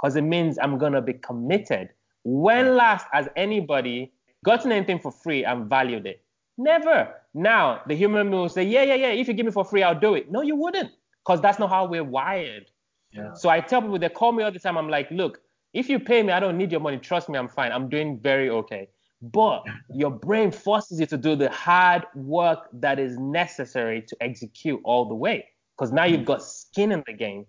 because 0.00 0.16
it 0.16 0.22
means 0.22 0.58
I'm 0.58 0.78
going 0.78 0.94
to 0.94 1.02
be 1.02 1.12
committed. 1.12 1.90
When 2.24 2.76
last 2.76 3.06
has 3.12 3.28
anybody 3.36 4.10
gotten 4.42 4.72
anything 4.72 4.98
for 4.98 5.12
free 5.12 5.44
and 5.44 5.68
valued 5.68 6.06
it? 6.06 6.23
Never. 6.56 7.14
Now, 7.34 7.82
the 7.86 7.94
human 7.94 8.30
will 8.30 8.48
say, 8.48 8.62
yeah, 8.62 8.82
yeah, 8.82 8.94
yeah, 8.94 9.08
if 9.08 9.26
you 9.28 9.34
give 9.34 9.46
me 9.46 9.52
for 9.52 9.64
free, 9.64 9.82
I'll 9.82 9.98
do 9.98 10.14
it. 10.14 10.30
No, 10.30 10.42
you 10.42 10.54
wouldn't 10.56 10.90
because 11.24 11.40
that's 11.40 11.58
not 11.58 11.70
how 11.70 11.86
we're 11.86 12.04
wired. 12.04 12.70
Yeah. 13.12 13.34
So 13.34 13.48
I 13.48 13.60
tell 13.60 13.80
people, 13.80 13.98
they 13.98 14.08
call 14.08 14.32
me 14.32 14.42
all 14.42 14.52
the 14.52 14.58
time. 14.58 14.76
I'm 14.76 14.88
like, 14.88 15.10
look, 15.10 15.40
if 15.72 15.88
you 15.88 15.98
pay 15.98 16.22
me, 16.22 16.32
I 16.32 16.40
don't 16.40 16.56
need 16.56 16.70
your 16.70 16.80
money. 16.80 16.98
Trust 16.98 17.28
me, 17.28 17.38
I'm 17.38 17.48
fine. 17.48 17.72
I'm 17.72 17.88
doing 17.88 18.18
very 18.18 18.50
okay. 18.50 18.88
But 19.22 19.64
your 19.90 20.10
brain 20.10 20.50
forces 20.50 21.00
you 21.00 21.06
to 21.06 21.16
do 21.16 21.34
the 21.34 21.50
hard 21.50 22.04
work 22.14 22.68
that 22.74 22.98
is 22.98 23.18
necessary 23.18 24.02
to 24.02 24.16
execute 24.20 24.80
all 24.84 25.08
the 25.08 25.14
way. 25.14 25.48
Because 25.76 25.92
now 25.92 26.04
you've 26.04 26.20
mm. 26.20 26.26
got 26.26 26.42
skin 26.42 26.92
in 26.92 27.02
the 27.04 27.12
game. 27.12 27.46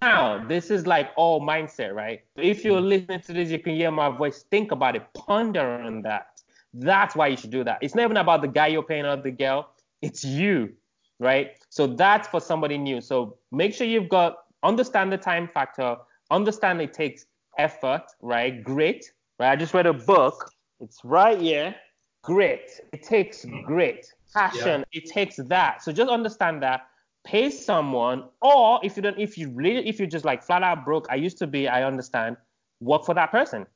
Now, 0.00 0.42
this 0.46 0.70
is 0.70 0.86
like 0.86 1.10
all 1.16 1.42
mindset, 1.42 1.92
right? 1.92 2.20
If 2.36 2.64
you're 2.64 2.80
mm. 2.80 2.88
listening 2.88 3.20
to 3.20 3.32
this, 3.34 3.50
you 3.50 3.58
can 3.58 3.74
hear 3.74 3.90
my 3.90 4.08
voice. 4.08 4.44
Think 4.50 4.72
about 4.72 4.96
it. 4.96 5.02
Ponder 5.12 5.82
on 5.82 6.00
that. 6.02 6.28
That's 6.74 7.14
why 7.16 7.28
you 7.28 7.36
should 7.36 7.50
do 7.50 7.64
that. 7.64 7.78
It's 7.80 7.94
not 7.94 8.04
even 8.04 8.16
about 8.16 8.42
the 8.42 8.48
guy 8.48 8.68
you're 8.68 8.82
paying 8.82 9.06
or 9.06 9.16
the 9.16 9.30
girl. 9.30 9.70
It's 10.02 10.24
you, 10.24 10.72
right? 11.18 11.52
So 11.70 11.86
that's 11.86 12.28
for 12.28 12.40
somebody 12.40 12.76
new. 12.78 13.00
So 13.00 13.38
make 13.50 13.74
sure 13.74 13.86
you've 13.86 14.08
got 14.08 14.36
understand 14.62 15.12
the 15.12 15.18
time 15.18 15.48
factor. 15.48 15.96
Understand 16.30 16.80
it 16.80 16.92
takes 16.92 17.26
effort, 17.58 18.02
right? 18.20 18.62
Grit, 18.62 19.06
right? 19.38 19.52
I 19.52 19.56
just 19.56 19.74
read 19.74 19.86
a 19.86 19.92
book. 19.92 20.50
It's 20.80 21.00
right 21.04 21.40
here. 21.40 21.74
Grit. 22.22 22.70
It 22.92 23.02
takes 23.02 23.44
mm. 23.44 23.64
grit. 23.64 24.06
Passion. 24.34 24.84
Yeah. 24.92 25.00
It 25.00 25.06
takes 25.08 25.36
that. 25.36 25.82
So 25.82 25.92
just 25.92 26.10
understand 26.10 26.62
that. 26.62 26.88
Pay 27.24 27.50
someone, 27.50 28.24
or 28.40 28.78
if 28.84 28.96
you 28.96 29.02
don't, 29.02 29.18
if 29.18 29.36
you 29.36 29.50
really, 29.50 29.88
if 29.88 29.98
you're 29.98 30.06
just 30.06 30.24
like 30.24 30.44
flat 30.44 30.62
out 30.62 30.84
broke, 30.84 31.06
I 31.10 31.16
used 31.16 31.38
to 31.38 31.46
be, 31.46 31.66
I 31.66 31.82
understand. 31.82 32.36
Work 32.80 33.04
for 33.04 33.14
that 33.14 33.32
person. 33.32 33.66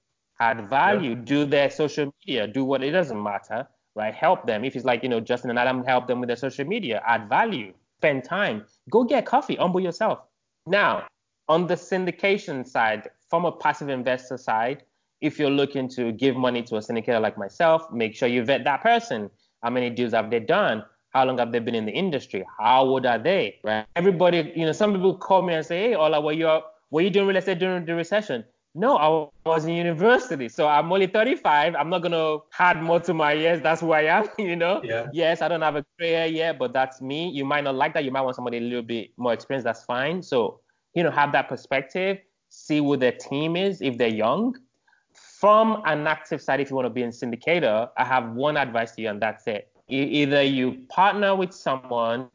Add 0.40 0.68
value. 0.70 1.10
Yeah. 1.10 1.24
Do 1.24 1.44
their 1.44 1.70
social 1.70 2.12
media. 2.26 2.46
Do 2.46 2.64
what 2.64 2.82
it 2.82 2.90
doesn't 2.92 3.22
matter, 3.22 3.68
right? 3.94 4.14
Help 4.14 4.46
them. 4.46 4.64
If 4.64 4.74
it's 4.74 4.84
like 4.84 5.02
you 5.02 5.08
know 5.08 5.20
Justin 5.20 5.50
and 5.50 5.58
Adam, 5.58 5.84
help 5.84 6.06
them 6.08 6.20
with 6.20 6.28
their 6.28 6.36
social 6.36 6.64
media. 6.64 7.02
Add 7.06 7.28
value. 7.28 7.72
Spend 7.98 8.24
time. 8.24 8.64
Go 8.90 9.04
get 9.04 9.26
coffee. 9.26 9.56
Humble 9.56 9.80
yourself. 9.80 10.20
Now, 10.66 11.06
on 11.48 11.66
the 11.66 11.74
syndication 11.74 12.66
side, 12.66 13.08
from 13.28 13.44
a 13.44 13.52
passive 13.52 13.88
investor 13.88 14.38
side, 14.38 14.84
if 15.20 15.38
you're 15.38 15.50
looking 15.50 15.88
to 15.90 16.12
give 16.12 16.36
money 16.36 16.62
to 16.62 16.76
a 16.76 16.80
syndicator 16.80 17.20
like 17.20 17.36
myself, 17.36 17.90
make 17.92 18.14
sure 18.14 18.28
you 18.28 18.42
vet 18.44 18.64
that 18.64 18.82
person. 18.82 19.30
How 19.62 19.70
many 19.70 19.90
deals 19.90 20.12
have 20.12 20.30
they 20.30 20.40
done? 20.40 20.82
How 21.10 21.24
long 21.24 21.38
have 21.38 21.52
they 21.52 21.58
been 21.58 21.74
in 21.74 21.84
the 21.84 21.92
industry? 21.92 22.44
How 22.58 22.84
old 22.84 23.04
are 23.04 23.18
they? 23.18 23.56
Right? 23.62 23.84
Everybody, 23.96 24.52
you 24.56 24.64
know, 24.64 24.72
some 24.72 24.92
people 24.94 25.16
call 25.16 25.42
me 25.42 25.54
and 25.54 25.66
say, 25.66 25.88
"Hey, 25.88 25.94
Ola, 25.94 26.20
were 26.20 26.32
you 26.32 26.48
are 26.48 26.62
were 26.90 27.02
you 27.02 27.10
doing 27.10 27.26
real 27.26 27.36
estate 27.36 27.58
during 27.58 27.84
the 27.84 27.94
recession?" 27.94 28.44
No, 28.74 28.96
I 28.96 29.48
was 29.48 29.64
in 29.64 29.74
university, 29.74 30.48
so 30.48 30.68
I'm 30.68 30.92
only 30.92 31.08
35. 31.08 31.74
I'm 31.74 31.90
not 31.90 32.02
gonna 32.02 32.38
add 32.56 32.80
more 32.80 33.00
to 33.00 33.12
my 33.12 33.32
years. 33.32 33.60
That's 33.60 33.80
who 33.80 33.90
I 33.90 34.02
am, 34.02 34.28
you 34.38 34.54
know. 34.54 34.80
Yeah. 34.84 35.08
Yes, 35.12 35.42
I 35.42 35.48
don't 35.48 35.62
have 35.62 35.74
a 35.74 35.84
career 35.98 36.26
yet, 36.26 36.58
but 36.58 36.72
that's 36.72 37.00
me. 37.00 37.30
You 37.30 37.44
might 37.44 37.64
not 37.64 37.74
like 37.74 37.94
that. 37.94 38.04
You 38.04 38.12
might 38.12 38.20
want 38.20 38.36
somebody 38.36 38.58
a 38.58 38.60
little 38.60 38.82
bit 38.82 39.10
more 39.16 39.32
experienced. 39.32 39.64
That's 39.64 39.82
fine. 39.82 40.22
So, 40.22 40.60
you 40.94 41.02
know, 41.02 41.10
have 41.10 41.32
that 41.32 41.48
perspective. 41.48 42.18
See 42.48 42.78
who 42.78 42.96
their 42.96 43.12
team 43.12 43.56
is 43.56 43.80
if 43.80 43.98
they're 43.98 44.08
young. 44.08 44.56
From 45.14 45.82
an 45.86 46.06
active 46.06 46.40
side, 46.40 46.60
if 46.60 46.70
you 46.70 46.76
want 46.76 46.86
to 46.86 46.90
be 46.90 47.02
a 47.02 47.08
syndicator, 47.08 47.88
I 47.96 48.04
have 48.04 48.32
one 48.34 48.56
advice 48.56 48.92
to 48.92 49.02
you, 49.02 49.08
and 49.08 49.20
that's 49.20 49.46
it. 49.48 49.68
Either 49.88 50.42
you 50.42 50.82
partner 50.88 51.34
with 51.34 51.52
someone 51.52 52.28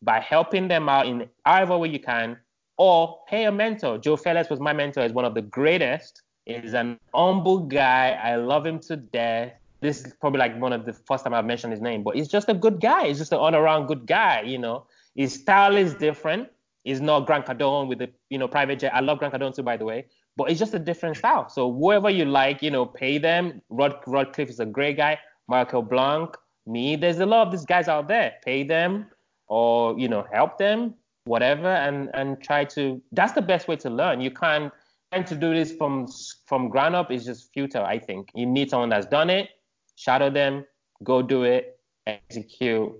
by 0.00 0.20
helping 0.20 0.68
them 0.68 0.88
out 0.88 1.06
in 1.06 1.28
however 1.44 1.76
way 1.76 1.88
you 1.88 1.98
can, 1.98 2.38
or 2.78 3.18
pay 3.28 3.44
a 3.44 3.52
mentor. 3.52 3.98
Joe 3.98 4.16
Fairless 4.16 4.48
was 4.48 4.60
my 4.60 4.72
mentor. 4.72 5.02
He's 5.02 5.12
one 5.12 5.24
of 5.24 5.34
the 5.34 5.42
greatest. 5.42 6.22
He's 6.46 6.72
an 6.72 6.98
humble 7.12 7.58
guy. 7.58 8.18
I 8.22 8.36
love 8.36 8.64
him 8.64 8.78
to 8.80 8.96
death. 8.96 9.52
This 9.80 10.04
is 10.04 10.14
probably 10.14 10.38
like 10.38 10.58
one 10.58 10.72
of 10.72 10.86
the 10.86 10.92
first 10.92 11.24
time 11.24 11.34
I've 11.34 11.44
mentioned 11.44 11.72
his 11.72 11.82
name, 11.82 12.02
but 12.02 12.16
he's 12.16 12.28
just 12.28 12.48
a 12.48 12.54
good 12.54 12.80
guy. 12.80 13.08
He's 13.08 13.18
just 13.18 13.32
an 13.32 13.38
all-around 13.38 13.86
good 13.86 14.06
guy. 14.06 14.42
You 14.42 14.58
know, 14.58 14.86
his 15.14 15.34
style 15.34 15.76
is 15.76 15.94
different. 15.94 16.48
He's 16.84 17.00
not 17.00 17.26
Grant 17.26 17.44
Cardone 17.46 17.88
with 17.88 17.98
the 17.98 18.08
you 18.30 18.38
know 18.38 18.48
private 18.48 18.78
jet. 18.78 18.94
I 18.94 19.00
love 19.00 19.18
Grant 19.18 19.34
Cardone 19.34 19.54
too, 19.54 19.62
by 19.62 19.76
the 19.76 19.84
way, 19.84 20.06
but 20.36 20.50
it's 20.50 20.58
just 20.58 20.74
a 20.74 20.78
different 20.78 21.16
style. 21.16 21.48
So 21.48 21.70
whoever 21.70 22.08
you 22.08 22.24
like, 22.24 22.62
you 22.62 22.70
know, 22.70 22.86
pay 22.86 23.18
them. 23.18 23.60
Rod 23.68 23.96
Rod 24.06 24.32
Khleif 24.32 24.48
is 24.48 24.60
a 24.60 24.66
great 24.66 24.96
guy. 24.96 25.18
Michael 25.48 25.82
Blank, 25.82 26.36
me. 26.66 26.96
There's 26.96 27.18
a 27.18 27.26
lot 27.26 27.46
of 27.46 27.52
these 27.52 27.66
guys 27.66 27.88
out 27.88 28.08
there. 28.08 28.34
Pay 28.44 28.62
them 28.62 29.06
or 29.48 29.98
you 29.98 30.08
know 30.08 30.26
help 30.32 30.58
them 30.58 30.94
whatever 31.28 31.68
and 31.68 32.10
and 32.14 32.42
try 32.42 32.64
to 32.64 33.00
that's 33.12 33.32
the 33.32 33.42
best 33.42 33.68
way 33.68 33.76
to 33.76 33.90
learn. 33.90 34.20
You 34.20 34.30
can't 34.30 34.72
trying 35.12 35.24
to 35.24 35.34
do 35.34 35.54
this 35.54 35.72
from 35.72 36.06
from 36.46 36.68
ground 36.68 36.94
up 36.94 37.10
is 37.10 37.24
just 37.24 37.52
futile 37.52 37.84
i 37.84 37.98
think. 37.98 38.30
You 38.34 38.46
need 38.46 38.70
someone 38.70 38.88
that's 38.88 39.06
done 39.06 39.30
it 39.30 39.48
shadow 39.96 40.30
them 40.30 40.64
go 41.02 41.22
do 41.22 41.42
it 41.42 41.78
execute 42.06 42.92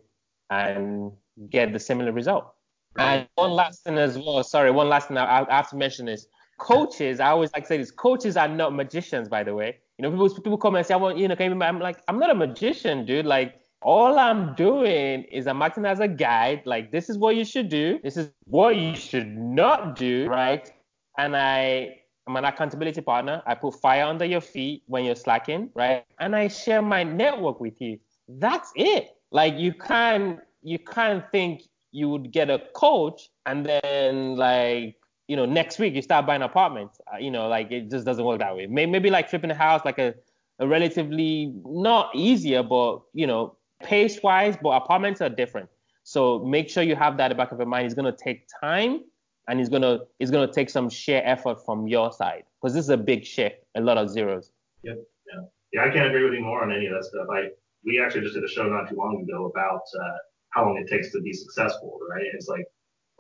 and 0.51 1.13
get 1.51 1.73
the 1.73 1.79
similar 1.79 2.13
result. 2.13 2.53
And 2.99 3.29
one 3.37 3.53
last 3.53 3.85
thing 3.85 3.97
as 3.97 4.19
well 4.19 4.43
sorry 4.43 4.71
one 4.71 4.89
last 4.89 5.09
thing 5.09 5.17
i, 5.17 5.47
I 5.49 5.57
have 5.57 5.71
to 5.71 5.77
mention 5.77 6.09
is 6.09 6.27
coaches 6.59 7.21
i 7.21 7.29
always 7.29 7.53
like 7.53 7.63
to 7.63 7.69
say 7.69 7.77
this 7.77 7.93
coaches 7.93 8.37
are 8.37 8.49
not 8.49 8.75
magicians 8.75 9.29
by 9.29 9.43
the 9.43 9.55
way. 9.55 9.77
You 9.99 10.03
know 10.03 10.11
people 10.11 10.29
people 10.43 10.59
come 10.59 10.75
and 10.77 10.87
say 10.87 10.95
i 10.95 10.97
want 10.97 11.19
you 11.19 11.29
know 11.29 11.37
can 11.37 11.53
you 11.53 11.63
i'm 11.63 11.79
like 11.79 11.99
i'm 12.09 12.19
not 12.19 12.31
a 12.31 12.35
magician 12.35 13.05
dude. 13.05 13.27
Like 13.27 13.58
all 13.83 14.19
I'm 14.19 14.55
doing 14.55 15.25
is 15.25 15.47
I'm 15.47 15.63
acting 15.63 15.85
as 15.85 16.01
a 16.01 16.09
guide. 16.09 16.63
Like, 16.65 16.91
this 16.91 17.09
is 17.09 17.19
what 17.19 17.37
you 17.37 17.45
should 17.45 17.69
do. 17.69 18.01
This 18.03 18.17
is 18.17 18.31
what 18.45 18.77
you 18.77 18.97
should 18.97 19.29
not 19.37 19.97
do, 19.97 20.27
right? 20.29 20.71
And 21.17 21.37
I 21.37 22.01
I'm 22.27 22.37
an 22.37 22.45
accountability 22.45 23.01
partner. 23.01 23.43
I 23.47 23.55
put 23.55 23.75
fire 23.81 24.05
under 24.05 24.25
your 24.25 24.43
feet 24.43 24.83
when 24.87 25.05
you're 25.05 25.15
slacking, 25.15 25.71
right? 25.75 26.05
And 26.21 26.37
I 26.37 26.49
share 26.49 26.83
my 26.83 27.03
network 27.03 27.59
with 27.61 27.81
you. 27.81 27.99
That's 28.29 28.71
it. 28.77 29.17
Like, 29.31 29.55
you 29.57 29.73
can't 29.73 30.41
you 30.63 30.79
can't 30.79 31.25
think 31.31 31.63
you 31.93 32.09
would 32.11 32.33
get 32.33 32.51
a 32.51 32.61
coach 32.75 33.31
and 33.47 33.65
then 33.65 34.37
like 34.37 34.97
you 35.27 35.37
know 35.37 35.47
next 35.47 35.79
week 35.79 35.95
you 35.95 36.03
start 36.03 36.27
buying 36.27 36.43
apartments. 36.43 37.01
Uh, 37.13 37.19
you 37.19 37.31
know, 37.31 37.49
like 37.49 37.71
it 37.71 37.91
just 37.91 38.05
doesn't 38.05 38.25
work 38.25 38.41
that 38.41 38.55
way. 38.57 38.67
Maybe, 38.67 38.91
maybe 38.91 39.11
like 39.11 39.31
flipping 39.31 39.51
a 39.51 39.55
house, 39.55 39.83
like 39.85 39.99
a 39.99 40.15
a 40.61 40.67
relatively 40.67 41.55
not 41.65 42.11
easier, 42.15 42.63
but 42.63 43.03
you 43.13 43.27
know 43.27 43.57
pace 43.83 44.21
wise, 44.23 44.57
but 44.63 44.71
apartments 44.71 45.21
are 45.21 45.29
different. 45.29 45.69
So 46.05 46.39
make 46.41 46.69
sure 46.69 46.83
you 46.83 46.97
have 46.97 47.17
that 47.19 47.31
in 47.31 47.37
the 47.37 47.43
back 47.43 47.53
of 47.53 47.59
your 47.59 47.67
mind. 47.67 47.87
It's 47.87 47.95
gonna 47.95 48.17
take 48.17 48.47
time 48.61 49.05
and 49.49 49.61
it's 49.61 49.69
gonna 49.69 50.01
it's 50.19 50.31
gonna 50.31 50.51
take 50.51 50.71
some 50.71 50.89
sheer 50.89 51.23
effort 51.25 51.65
from 51.65 51.87
your 51.87 52.13
side 52.13 52.45
because 52.61 52.75
this 52.75 52.85
is 52.85 52.91
a 52.91 52.97
big 52.97 53.25
shift, 53.25 53.57
a 53.77 53.81
lot 53.81 53.99
of 53.99 54.09
zeros. 54.09 54.53
Yep. 54.83 54.97
Yeah. 55.33 55.41
Yeah, 55.73 55.85
I 55.85 55.91
can't 55.93 56.07
agree 56.07 56.25
with 56.25 56.33
you 56.33 56.41
more 56.41 56.63
on 56.63 56.73
any 56.73 56.87
of 56.87 56.95
that 56.95 57.05
stuff. 57.05 57.27
I 57.31 57.51
we 57.85 58.01
actually 58.01 58.23
just 58.23 58.35
did 58.35 58.45
a 58.45 58.49
show 58.49 58.69
not 58.69 58.89
too 58.89 58.97
long 58.97 59.23
ago 59.23 59.47
about 59.47 59.83
uh, 60.01 60.17
how 60.51 60.65
long 60.65 60.79
it 60.79 60.89
takes 60.89 61.13
to 61.13 61.21
be 61.21 61.33
successful, 61.33 61.99
right? 62.11 62.25
It's 62.33 62.49
like 62.49 62.65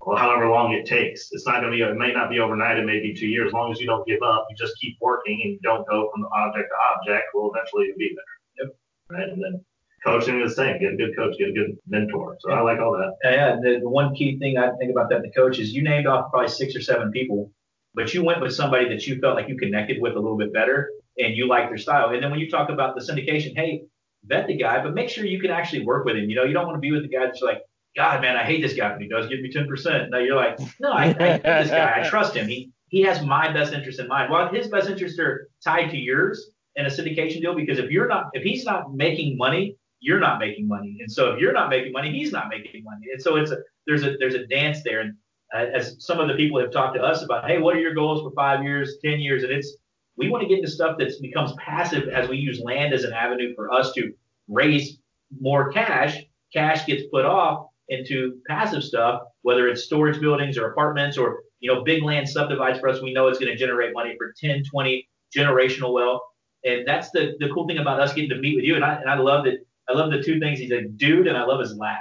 well, 0.04 0.16
however 0.16 0.48
long 0.48 0.72
it 0.72 0.86
takes. 0.86 1.28
It's 1.32 1.46
not 1.46 1.60
going 1.60 1.72
to 1.72 1.76
be, 1.76 1.82
it 1.82 1.96
may 1.96 2.12
not 2.12 2.30
be 2.30 2.38
overnight, 2.38 2.78
it 2.78 2.86
may 2.86 3.00
be 3.00 3.14
two 3.14 3.26
years. 3.26 3.48
As 3.48 3.52
long 3.52 3.72
as 3.72 3.80
you 3.80 3.86
don't 3.86 4.06
give 4.06 4.22
up, 4.22 4.46
you 4.48 4.56
just 4.56 4.78
keep 4.80 4.96
working 5.00 5.40
and 5.42 5.52
you 5.52 5.58
don't 5.62 5.86
go 5.88 6.10
from 6.12 6.22
the 6.22 6.28
object 6.28 6.68
to 6.70 6.76
object, 6.96 7.26
well, 7.34 7.50
eventually 7.54 7.86
you'll 7.86 7.98
be 7.98 8.14
there. 8.14 8.66
Yep. 8.66 8.76
Right. 9.10 9.28
And 9.28 9.42
then 9.42 9.64
coaching 10.04 10.40
is 10.40 10.54
the 10.54 10.62
same. 10.62 10.80
Get 10.80 10.94
a 10.94 10.96
good 10.96 11.16
coach, 11.16 11.37
get 11.38 11.48
a 11.48 11.52
good 11.52 11.76
mentor. 11.87 12.37
So 12.40 12.50
I 12.50 12.61
like 12.61 12.78
all 12.78 12.92
that. 12.92 13.16
Yeah, 13.24 13.56
the, 13.56 13.80
the 13.80 13.88
one 13.88 14.14
key 14.14 14.38
thing 14.38 14.58
I 14.58 14.70
think 14.78 14.90
about 14.90 15.11
that 15.11 15.22
the 15.22 15.30
coach 15.30 15.58
is 15.58 15.72
you 15.72 15.82
named 15.82 16.06
off 16.06 16.30
probably 16.30 16.48
six 16.48 16.74
or 16.76 16.80
seven 16.80 17.11
people, 17.11 17.52
but 17.94 18.14
you 18.14 18.24
went 18.24 18.40
with 18.40 18.54
somebody 18.54 18.88
that 18.88 19.06
you 19.06 19.18
felt 19.20 19.37
like 19.37 19.48
you 19.48 19.56
connected 19.56 20.00
with 20.00 20.14
a 20.14 20.20
little 20.20 20.38
bit 20.38 20.52
better 20.52 20.90
and 21.18 21.37
you 21.37 21.48
like 21.48 21.68
their 21.68 21.78
style. 21.78 22.11
And 22.11 22.22
then 22.22 22.30
when 22.30 22.40
you 22.40 22.50
talk 22.50 22.70
about 22.70 22.94
the 22.94 23.00
syndication, 23.00 23.56
hey, 23.56 23.82
vet 24.24 24.46
the 24.46 24.56
guy, 24.56 24.82
but 24.82 24.94
make 24.94 25.08
sure 25.08 25.24
you 25.24 25.40
can 25.40 25.50
actually 25.50 25.84
work 25.84 26.04
with 26.04 26.16
him. 26.16 26.28
You 26.30 26.37
know, 26.37 26.44
you 26.44 26.52
don't 26.52 26.66
want 26.66 26.76
to 26.76 26.80
be 26.80 26.92
with 26.92 27.02
the 27.02 27.08
guy 27.08 27.26
that's 27.26 27.42
like, 27.42 27.62
God, 27.96 28.20
man, 28.20 28.37
I 28.37 28.44
hate 28.44 28.62
this 28.62 28.74
guy, 28.74 28.92
but 28.92 29.00
he 29.00 29.08
does 29.08 29.28
give 29.28 29.40
me 29.40 29.52
10%. 29.52 30.11
No, 30.11 30.18
you're 30.18 30.37
like, 30.37 30.58
no, 30.78 30.92
I, 30.92 31.04
I 31.04 31.06
hate 31.06 31.42
this 31.42 31.70
guy. 31.70 32.00
I 32.00 32.08
trust 32.08 32.34
him. 32.34 32.46
He 32.46 32.70
he 32.88 33.02
has 33.02 33.22
my 33.22 33.52
best 33.52 33.72
interest 33.72 34.00
in 34.00 34.08
mind. 34.08 34.32
Well, 34.32 34.48
his 34.48 34.68
best 34.68 34.88
interests 34.88 35.18
are 35.18 35.48
tied 35.62 35.90
to 35.90 35.96
yours 35.96 36.50
in 36.76 36.87
a 36.87 36.88
syndication 36.88 37.40
deal 37.40 37.54
because 37.54 37.78
if 37.78 37.90
you're 37.90 38.08
not, 38.08 38.30
if 38.32 38.42
he's 38.42 38.64
not 38.64 38.94
making 38.94 39.37
money 39.37 39.76
you're 40.00 40.20
not 40.20 40.38
making 40.38 40.68
money. 40.68 40.98
And 41.00 41.11
so 41.11 41.32
if 41.32 41.40
you're 41.40 41.52
not 41.52 41.70
making 41.70 41.92
money, 41.92 42.12
he's 42.12 42.32
not 42.32 42.48
making 42.48 42.84
money. 42.84 43.06
And 43.12 43.20
so 43.20 43.37
it's 43.37 43.50
a 43.50 43.58
there's 43.87 44.04
a 44.04 44.16
there's 44.18 44.34
a 44.34 44.46
dance 44.46 44.82
there. 44.84 45.00
And 45.00 45.14
uh, 45.54 45.66
as 45.74 45.96
some 45.98 46.20
of 46.20 46.28
the 46.28 46.34
people 46.34 46.61
have 46.61 46.70
talked 46.70 46.96
to 46.96 47.02
us 47.02 47.22
about, 47.22 47.46
hey, 47.46 47.58
what 47.58 47.74
are 47.74 47.80
your 47.80 47.94
goals 47.94 48.22
for 48.22 48.30
five 48.32 48.62
years, 48.62 48.96
ten 49.04 49.20
years? 49.20 49.42
And 49.42 49.52
it's 49.52 49.76
we 50.16 50.28
want 50.28 50.42
to 50.42 50.48
get 50.48 50.58
into 50.58 50.70
stuff 50.70 50.98
that 50.98 51.12
becomes 51.20 51.52
passive 51.54 52.08
as 52.08 52.28
we 52.28 52.37
use 52.37 52.61
land 52.61 52.92
as 52.92 53.04
an 53.04 53.12
avenue 53.12 53.54
for 53.54 53.72
us 53.72 53.92
to 53.92 54.12
raise 54.48 54.98
more 55.40 55.72
cash. 55.72 56.18
Cash 56.52 56.87
gets 56.87 57.04
put 57.12 57.24
off 57.24 57.66
into 57.88 58.40
passive 58.48 58.82
stuff, 58.82 59.22
whether 59.42 59.68
it's 59.68 59.84
storage 59.84 60.20
buildings 60.20 60.58
or 60.58 60.70
apartments 60.70 61.16
or 61.16 61.42
you 61.61 61.72
know 61.72 61.82
big 61.82 62.02
land 62.02 62.28
subdivides 62.28 62.78
for 62.78 62.88
us. 62.88 63.00
We 63.02 63.12
know 63.12 63.28
it's 63.28 63.38
going 63.38 63.52
to 63.52 63.56
generate 63.56 63.92
money 63.94 64.14
for 64.16 64.32
10, 64.40 64.64
20, 64.64 65.08
generational 65.37 65.92
wealth. 65.92 66.22
And 66.64 66.87
that's 66.87 67.11
the, 67.11 67.34
the 67.38 67.48
cool 67.54 67.66
thing 67.66 67.78
about 67.78 68.00
us 68.00 68.12
getting 68.12 68.30
to 68.30 68.37
meet 68.37 68.56
with 68.56 68.64
you. 68.64 68.74
And 68.74 68.84
I, 68.84 68.94
and 68.96 69.08
I 69.08 69.16
love 69.16 69.44
that. 69.44 69.64
I 69.88 69.94
love 69.94 70.11
the 70.11 70.22
two 70.22 70.38
things. 70.38 70.59
He's 70.59 70.70
a 70.70 70.83
dude 70.83 71.27
and 71.27 71.37
I 71.37 71.44
love 71.44 71.61
his 71.61 71.77
laugh. 71.77 71.98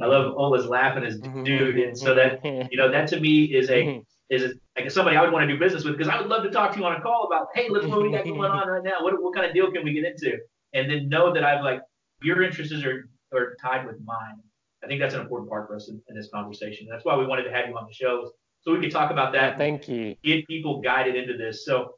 I 0.00 0.06
love 0.06 0.34
Ola's 0.36 0.66
laugh 0.66 0.96
and 0.96 1.04
his 1.04 1.20
mm-hmm. 1.20 1.42
dude. 1.42 1.76
And 1.76 1.98
so 1.98 2.14
that, 2.14 2.44
you 2.44 2.76
know, 2.76 2.90
that 2.90 3.08
to 3.08 3.20
me 3.20 3.44
is 3.44 3.70
a, 3.70 3.82
mm-hmm. 3.82 4.00
is 4.28 4.42
a, 4.44 4.50
like 4.78 4.90
somebody 4.90 5.16
I 5.16 5.22
would 5.22 5.32
want 5.32 5.48
to 5.48 5.52
do 5.52 5.58
business 5.58 5.84
with 5.84 5.96
because 5.96 6.12
I 6.12 6.20
would 6.20 6.28
love 6.28 6.44
to 6.44 6.50
talk 6.50 6.72
to 6.72 6.78
you 6.78 6.84
on 6.84 6.96
a 6.96 7.00
call 7.00 7.26
about, 7.26 7.48
hey, 7.54 7.68
look 7.68 7.86
what 7.88 8.02
we 8.02 8.12
got 8.12 8.24
going 8.24 8.38
on 8.38 8.68
right 8.68 8.84
now. 8.84 9.02
What, 9.02 9.20
what 9.20 9.34
kind 9.34 9.46
of 9.46 9.52
deal 9.52 9.70
can 9.72 9.84
we 9.84 9.92
get 9.92 10.04
into? 10.04 10.38
And 10.74 10.88
then 10.88 11.08
know 11.08 11.34
that 11.34 11.42
I've 11.42 11.64
like, 11.64 11.80
your 12.22 12.42
interests 12.42 12.72
are, 12.84 13.08
are 13.32 13.56
tied 13.60 13.86
with 13.86 13.96
mine. 14.04 14.38
I 14.84 14.86
think 14.86 15.00
that's 15.00 15.14
an 15.14 15.20
important 15.20 15.50
part 15.50 15.66
for 15.66 15.76
us 15.76 15.88
in, 15.88 16.00
in 16.08 16.16
this 16.16 16.28
conversation. 16.32 16.86
That's 16.88 17.04
why 17.04 17.16
we 17.16 17.26
wanted 17.26 17.44
to 17.44 17.52
have 17.52 17.68
you 17.68 17.76
on 17.76 17.86
the 17.86 17.92
show 17.92 18.30
so 18.60 18.72
we 18.72 18.80
could 18.80 18.92
talk 18.92 19.10
about 19.10 19.32
that. 19.32 19.56
Thank 19.58 19.88
you. 19.88 20.14
Get 20.22 20.46
people 20.46 20.80
guided 20.80 21.16
into 21.16 21.36
this. 21.36 21.64
So, 21.64 21.94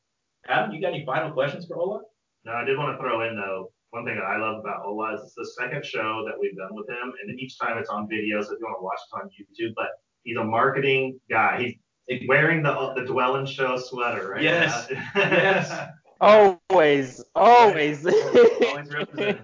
Adam, 0.46 0.72
you 0.72 0.80
got 0.80 0.94
any 0.94 1.04
final 1.04 1.32
questions 1.32 1.66
for 1.66 1.76
Ola? 1.76 2.00
No, 2.44 2.52
I 2.52 2.64
did 2.64 2.78
want 2.78 2.96
to 2.96 3.02
throw 3.02 3.26
in 3.28 3.36
though. 3.36 3.72
One 3.92 4.06
thing 4.06 4.16
that 4.16 4.24
I 4.24 4.38
love 4.38 4.58
about 4.58 4.86
Ola 4.86 5.14
is 5.14 5.20
it's 5.20 5.34
the 5.34 5.52
second 5.60 5.84
show 5.84 6.24
that 6.26 6.34
we've 6.40 6.56
done 6.56 6.74
with 6.74 6.88
him, 6.88 7.12
and 7.22 7.38
each 7.38 7.58
time 7.58 7.76
it's 7.76 7.90
on 7.90 8.08
video. 8.08 8.40
So 8.40 8.54
if 8.54 8.58
you 8.58 8.64
want 8.64 8.78
to 8.78 8.82
watch 8.82 8.98
it 9.06 9.14
on 9.14 9.28
YouTube, 9.38 9.74
but 9.76 9.88
he's 10.22 10.38
a 10.38 10.44
marketing 10.44 11.20
guy. 11.28 11.76
He's 12.08 12.26
wearing 12.26 12.62
the 12.62 12.72
the 12.96 13.02
Dwellynn 13.02 13.46
Show 13.46 13.76
sweater, 13.76 14.30
right? 14.30 14.42
Yes. 14.42 14.88
yes. 15.14 15.88
Always, 16.22 17.20
always. 17.34 18.06
always 18.06 18.94
represent. 18.94 19.40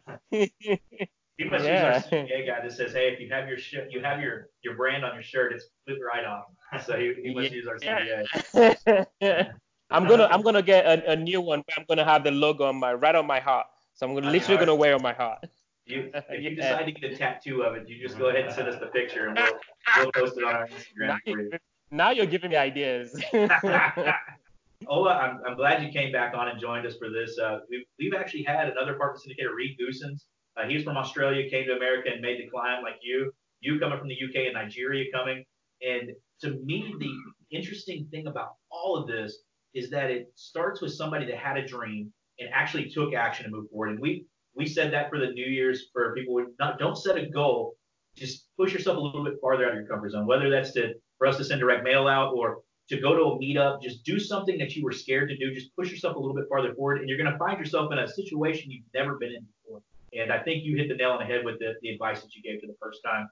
He 1.39 1.45
must 1.45 1.65
yeah. 1.65 1.97
use 1.97 2.05
our 2.05 2.11
CPA 2.11 2.47
guy 2.47 2.61
that 2.63 2.73
says, 2.73 2.93
"Hey, 2.93 3.13
if 3.13 3.21
you 3.21 3.29
have 3.31 3.49
your 3.49 3.59
sh- 3.59 3.87
you 3.91 4.01
have 4.01 4.21
your 4.21 4.49
your 4.63 4.77
brand 4.77 5.05
on 5.05 5.15
your 5.15 5.23
shirt, 5.23 5.53
it's 5.53 5.67
put 5.87 5.97
right 6.01 6.25
on." 6.25 6.43
So 6.85 6.99
he, 6.99 7.15
he 7.23 7.35
must 7.35 7.51
use 7.51 7.67
our 7.67 7.79
CPA. 7.79 9.55
I'm 9.91 10.07
gonna 10.07 10.29
I'm 10.31 10.43
gonna 10.43 10.63
get 10.63 10.85
a, 10.85 11.13
a 11.13 11.17
new 11.17 11.41
one. 11.41 11.63
But 11.67 11.79
I'm 11.79 11.85
gonna 11.89 12.05
have 12.05 12.25
the 12.25 12.31
logo 12.31 12.65
on 12.65 12.77
my 12.77 12.93
right 12.93 13.15
on 13.15 13.27
my 13.27 13.41
heart. 13.41 13.67
So 13.99 14.07
I'm 14.07 14.15
gonna, 14.15 14.31
literally 14.31 14.59
gonna 14.59 14.77
wear 14.77 14.95
on 14.95 15.03
my 15.03 15.13
heart. 15.13 15.45
You, 15.85 16.09
if 16.15 16.41
you 16.41 16.55
decide 16.55 16.85
to 16.85 16.93
get 16.93 17.13
a 17.13 17.17
tattoo 17.17 17.63
of 17.63 17.75
it, 17.75 17.89
you 17.89 18.01
just 18.01 18.17
go 18.17 18.29
ahead 18.29 18.45
and 18.45 18.55
send 18.55 18.69
us 18.69 18.79
the 18.79 18.87
picture, 18.87 19.27
and 19.27 19.37
we'll, 19.37 19.59
we'll 19.97 20.13
post 20.13 20.39
it 20.39 20.45
on 20.45 20.55
our 20.55 20.69
Instagram 20.69 21.09
now 21.09 21.19
for 21.25 21.41
you. 21.41 21.51
Now 21.91 22.11
you're 22.11 22.27
giving 22.27 22.51
me 22.51 22.57
ideas. 22.57 23.21
Ola, 24.87 25.15
I'm, 25.15 25.41
I'm 25.45 25.57
glad 25.57 25.83
you 25.83 25.91
came 25.91 26.13
back 26.13 26.33
on 26.35 26.47
and 26.47 26.61
joined 26.61 26.87
us 26.87 26.97
for 26.97 27.11
this. 27.11 27.37
Uh, 27.41 27.59
we've, 27.69 27.85
we've 27.99 28.15
actually 28.15 28.45
had 28.45 28.69
another 28.69 28.95
partner 28.95 29.19
syndicator, 29.19 29.53
Reed 29.53 29.77
Goossens. 29.81 30.27
Uh, 30.57 30.69
he's 30.69 30.85
from 30.85 30.97
Australia, 30.97 31.51
came 31.51 31.67
to 31.67 31.73
America 31.73 32.11
and 32.13 32.21
made 32.21 32.39
the 32.41 32.49
climb 32.49 32.85
like 32.85 33.01
you. 33.03 33.33
You 33.61 33.81
coming 33.81 33.99
from 33.99 34.07
the 34.07 34.15
UK 34.15 34.45
and 34.47 34.55
Nigeria 34.55 35.07
coming. 35.13 35.45
And 35.83 36.11
to 36.43 36.51
me, 36.65 36.95
the 37.01 37.57
interesting 37.57 38.07
thing 38.13 38.29
about 38.29 38.51
all 38.71 38.97
of 38.97 39.09
this 39.09 39.39
is 39.75 39.91
that 39.91 40.09
it 40.11 40.31
starts 40.37 40.81
with 40.81 40.93
somebody 40.93 41.27
that 41.27 41.37
had 41.37 41.57
a 41.57 41.67
dream 41.67 42.13
and 42.39 42.49
actually 42.53 42.91
took 42.91 43.15
action 43.15 43.45
to 43.45 43.51
move 43.51 43.71
forward. 43.71 43.91
And 43.91 44.01
we 44.01 44.27
we 44.55 44.67
said 44.67 44.93
that 44.93 45.09
for 45.09 45.19
the 45.19 45.29
New 45.29 45.47
Year's 45.47 45.87
for 45.93 46.15
people 46.15 46.35
who 46.37 46.53
not 46.59 46.79
don't 46.79 46.97
set 46.97 47.17
a 47.17 47.27
goal, 47.27 47.77
just 48.17 48.47
push 48.57 48.73
yourself 48.73 48.97
a 48.97 49.01
little 49.01 49.25
bit 49.25 49.35
farther 49.41 49.65
out 49.65 49.71
of 49.71 49.77
your 49.77 49.87
comfort 49.87 50.11
zone. 50.11 50.27
Whether 50.27 50.51
that's 50.51 50.73
to 50.73 50.95
for 51.19 51.27
us 51.27 51.37
to 51.37 51.45
send 51.45 51.61
direct 51.61 51.85
mail 51.85 52.07
out 52.07 52.35
or 52.35 52.59
to 52.89 53.01
go 53.01 53.15
to 53.15 53.23
a 53.23 53.39
meetup, 53.39 53.83
just 53.83 54.03
do 54.05 54.19
something 54.19 54.59
that 54.59 54.75
you 54.75 54.83
were 54.83 54.93
scared 54.93 55.29
to 55.29 55.37
do. 55.37 55.55
Just 55.55 55.75
push 55.77 55.91
yourself 55.91 56.17
a 56.17 56.19
little 56.19 56.35
bit 56.35 56.47
farther 56.49 56.75
forward, 56.75 57.01
and 57.01 57.09
you're 57.09 57.19
going 57.19 57.31
to 57.31 57.39
find 57.39 57.59
yourself 57.59 57.93
in 57.93 57.99
a 57.99 58.09
situation 58.09 58.71
you've 58.71 58.85
never 58.95 59.17
been 59.17 59.31
in 59.31 59.47
before. 59.63 59.81
And 60.15 60.33
I 60.33 60.39
think 60.43 60.65
you 60.65 60.77
hit 60.77 60.89
the 60.89 60.95
nail 60.95 61.11
on 61.11 61.19
the 61.19 61.27
head 61.27 61.45
with 61.45 61.59
the, 61.59 61.75
the 61.83 61.91
advice 61.91 62.23
that 62.23 62.35
you 62.35 62.43
gave 62.43 62.61
for 62.61 62.67
the 62.67 62.77
first 62.81 63.01
time. 63.05 63.29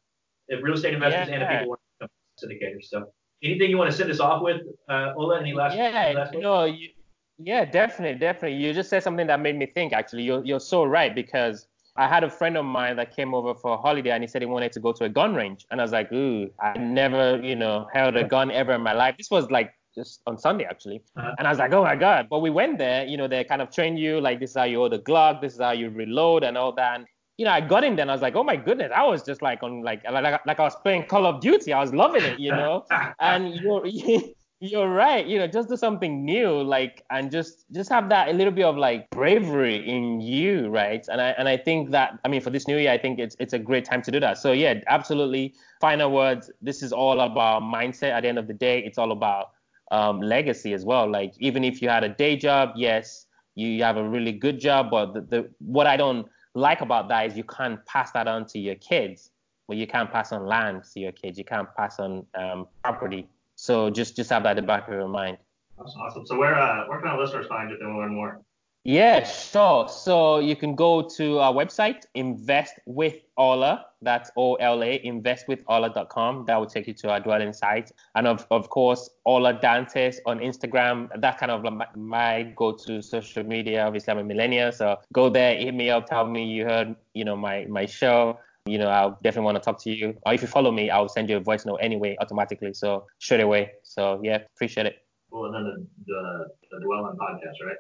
If 0.49 0.63
real 0.63 0.75
estate 0.75 0.93
investors 0.93 1.29
yeah, 1.29 1.35
and 1.35 1.43
the 1.43 1.47
people 1.47 1.69
want 1.69 1.81
to 2.01 2.09
become 2.41 2.51
syndicators. 2.51 2.85
So 2.85 3.07
anything 3.43 3.71
you 3.71 3.79
want 3.79 3.91
to 3.91 3.97
send 3.97 4.11
us 4.11 4.21
off 4.21 4.43
with, 4.43 4.61
uh, 4.89 5.15
Ola? 5.17 5.41
Any 5.41 5.55
last? 5.55 5.75
Yeah, 5.75 5.85
any 5.85 6.15
last 6.15 6.35
no, 6.35 6.65
you, 6.65 6.91
yeah, 7.39 7.65
definitely, 7.65 8.19
definitely. 8.19 8.59
You 8.59 8.73
just 8.73 8.89
said 8.89 9.03
something 9.03 9.27
that 9.27 9.41
made 9.41 9.57
me 9.57 9.67
think. 9.67 9.93
Actually, 9.93 10.23
you're 10.23 10.45
you're 10.45 10.61
so 10.61 10.85
right 10.85 11.15
because 11.15 11.67
I 11.97 12.09
had 12.09 12.25
a 12.25 12.31
friend 12.31 12.57
of 12.57 12.65
mine 12.65 12.97
that 12.97 13.15
came 13.15 13.35
over 13.35 13.55
for 13.55 13.75
a 13.75 13.77
holiday 13.77 14.11
and 14.11 14.23
he 14.23 14.29
said 14.29 14.43
he 14.43 14.47
wanted 14.47 14.73
to 14.73 14.81
go 14.81 14.93
to 14.93 15.05
a 15.05 15.09
gun 15.09 15.35
range, 15.35 15.67
and 15.71 15.81
I 15.81 15.85
was 15.85 15.93
like, 15.93 16.11
ooh, 16.13 16.51
I 16.61 16.79
never, 16.79 17.41
you 17.43 17.57
know, 17.57 17.87
held 17.93 18.17
a 18.17 18.25
gun 18.25 18.51
ever 18.51 18.73
in 18.73 18.81
my 18.81 18.93
life. 18.93 19.17
This 19.19 19.31
was 19.31 19.51
like 19.51 19.75
just 19.95 20.21
on 20.27 20.39
Sunday 20.39 20.65
actually, 20.65 21.03
uh-huh. 21.17 21.35
and 21.39 21.47
I 21.47 21.51
was 21.51 21.59
like, 21.59 21.73
oh 21.73 21.85
my 21.85 21.97
god. 21.97 22.29
But 22.31 22.41
we 22.41 22.51
went 22.51 22.79
there, 22.79 23.05
you 23.05 23.19
know, 23.19 23.29
they 23.29 23.45
kind 23.45 23.61
of 23.61 23.71
train 23.71 23.97
you 23.99 24.21
like 24.21 24.41
this 24.41 24.51
is 24.51 24.57
how 24.57 24.65
you 24.65 24.79
hold 24.79 24.93
the 24.93 24.99
Glock, 24.99 25.43
this 25.43 25.55
is 25.55 25.61
how 25.61 25.73
you 25.73 25.91
reload 25.91 26.43
and 26.43 26.57
all 26.57 26.73
that. 26.73 26.97
And, 26.97 27.07
you 27.37 27.45
know, 27.45 27.51
I 27.51 27.61
got 27.61 27.85
in 27.85 27.97
there 27.97 28.03
and 28.05 28.11
I 28.11 28.15
was 28.15 28.23
like, 28.23 28.35
oh 28.35 28.45
my 28.45 28.57
goodness, 28.57 28.93
I 28.95 29.05
was 29.05 29.23
just 29.23 29.43
like 29.43 29.63
on 29.63 29.83
like 29.83 30.03
like, 30.11 30.47
like 30.47 30.59
I 30.59 30.63
was 30.63 30.77
playing 30.77 31.05
Call 31.05 31.27
of 31.27 31.43
Duty. 31.43 31.75
I 31.75 31.81
was 31.81 31.93
loving 31.93 32.25
it, 32.25 32.39
you 32.39 32.51
know. 32.51 32.87
and 33.21 33.55
you're 33.55 33.87
you're 34.61 34.89
right. 34.89 35.27
You 35.27 35.39
know, 35.39 35.47
just 35.47 35.69
do 35.69 35.77
something 35.77 36.25
new, 36.25 36.63
like, 36.63 37.05
and 37.11 37.31
just 37.31 37.67
just 37.73 37.91
have 37.91 38.09
that 38.09 38.29
a 38.29 38.33
little 38.33 38.53
bit 38.53 38.65
of 38.65 38.77
like 38.77 39.11
bravery 39.11 39.87
in 39.87 40.21
you, 40.21 40.69
right? 40.69 41.07
And 41.09 41.21
I 41.21 41.29
and 41.31 41.49
I 41.49 41.57
think 41.59 41.91
that 41.91 42.19
I 42.25 42.29
mean 42.29 42.41
for 42.41 42.51
this 42.51 42.67
new 42.67 42.79
year, 42.79 42.91
I 42.91 42.99
think 42.99 43.19
it's 43.19 43.37
it's 43.39 43.53
a 43.53 43.59
great 43.59 43.85
time 43.85 44.01
to 44.03 44.11
do 44.11 44.19
that. 44.21 44.39
So 44.39 44.53
yeah, 44.53 44.81
absolutely. 44.87 45.55
Final 45.81 46.11
words. 46.11 46.51
This 46.63 46.83
is 46.83 46.93
all 46.93 47.21
about 47.21 47.63
mindset. 47.63 48.13
At 48.13 48.23
the 48.23 48.29
end 48.29 48.39
of 48.39 48.47
the 48.47 48.55
day, 48.55 48.83
it's 48.83 48.97
all 48.97 49.13
about 49.13 49.51
um, 49.91 50.23
legacy 50.23 50.73
as 50.73 50.85
well. 50.87 51.11
Like 51.11 51.35
even 51.39 51.63
if 51.63 51.83
you 51.83 51.91
had 51.91 52.03
a 52.03 52.09
day 52.09 52.37
job, 52.37 52.71
yes, 52.77 53.27
you 53.57 53.83
have 53.83 53.99
a 53.99 54.09
really 54.09 54.33
good 54.33 54.59
job, 54.59 54.91
but 54.91 55.13
the, 55.13 55.21
the 55.21 55.51
what 55.59 55.87
I 55.87 55.99
don't 55.99 56.27
like 56.55 56.81
about 56.81 57.09
that 57.09 57.27
is 57.27 57.37
you 57.37 57.45
can't 57.45 57.85
pass 57.85 58.11
that 58.13 58.27
on 58.27 58.47
to 58.47 58.59
your 58.59 58.77
kids. 58.77 59.31
Well, 59.69 59.77
you 59.77 59.87
can't 59.87 60.11
pass 60.11 60.33
on 60.33 60.47
land 60.47 60.85
to 60.95 61.01
your 61.01 61.13
kids. 61.13 61.37
You 61.37 61.45
can't 61.45 61.69
pass 61.77 61.99
on 61.99 62.25
um, 62.35 62.69
property 62.83 63.29
so 63.67 63.91
just 63.91 64.15
just 64.15 64.31
have 64.31 64.45
that 64.45 64.57
in 64.57 64.63
the 64.65 64.67
back 64.67 64.87
of 64.87 64.95
your 64.95 65.09
mind. 65.09 65.39
That's 65.77 65.95
awesome. 66.01 66.25
So 66.27 66.39
where 66.39 66.55
uh, 66.55 66.87
where 66.87 67.01
can 67.01 67.09
our 67.09 67.21
listeners 67.21 67.47
find 67.49 67.69
you 67.69 67.75
if 67.75 67.81
they 67.81 67.87
want 67.87 67.97
to 67.97 68.01
learn 68.01 68.15
more? 68.15 68.41
Yeah, 68.85 69.25
sure. 69.25 69.89
So 69.89 70.39
you 70.39 70.55
can 70.55 70.77
go 70.77 71.03
to 71.17 71.41
our 71.41 71.53
website, 71.53 72.05
Invest 72.15 72.75
with 72.87 73.17
Ola. 73.37 73.87
That's 74.01 74.31
O 74.37 74.55
L 74.55 74.85
A, 74.85 75.01
investwithola.com. 75.01 76.45
That 76.47 76.57
will 76.57 76.67
take 76.69 76.87
you 76.87 76.95
to 76.95 77.11
our 77.11 77.21
Dwellynn 77.21 77.53
site. 77.53 77.91
And 78.15 78.29
of, 78.29 78.47
of 78.53 78.71
course, 78.71 79.11
Ola 79.25 79.55
Dantis 79.55 80.19
on 80.25 80.39
Instagram. 80.39 81.09
That 81.21 81.37
kind 81.39 81.51
of 81.51 81.65
my, 81.65 81.89
my 81.97 82.43
go 82.55 82.71
to 82.87 83.03
social 83.03 83.43
media. 83.43 83.85
Obviously, 83.85 84.13
I'm 84.13 84.19
a 84.19 84.25
millennial. 84.25 84.71
So 84.71 85.01
go 85.13 85.31
there, 85.31 85.57
hit 85.57 85.75
me 85.75 85.91
up, 85.91 86.07
tell 86.07 86.25
me 86.29 86.45
you 86.45 86.65
heard, 86.65 86.95
you 87.13 87.25
know, 87.25 87.35
my, 87.35 87.67
my 87.69 87.87
show 87.87 88.39
you 88.67 88.79
know, 88.79 88.89
I'll 88.89 89.19
definitely 89.23 89.47
want 89.47 89.57
to 89.57 89.65
talk 89.65 89.83
to 89.83 89.91
you. 89.91 90.17
Or 90.27 90.35
if 90.35 90.43
you 90.43 90.49
follow 90.49 90.73
me, 90.73 90.91
I'll 90.91 91.09
send 91.09 91.29
you 91.31 91.37
a 91.37 91.41
voice 91.41 91.65
note 91.65 91.77
anyway, 91.77 92.17
automatically. 92.21 92.75
So 92.75 93.07
straight 93.19 93.41
away. 93.41 93.73
So 93.83 94.21
yeah, 94.23 94.39
appreciate 94.55 94.87
it. 94.87 94.97
Well, 95.31 95.47
and 95.47 95.55
then 95.55 95.65
the, 95.65 95.87
the, 96.07 96.47
the 96.71 96.87
Dwellynn 96.87 97.17
podcast, 97.17 97.67
right? 97.67 97.77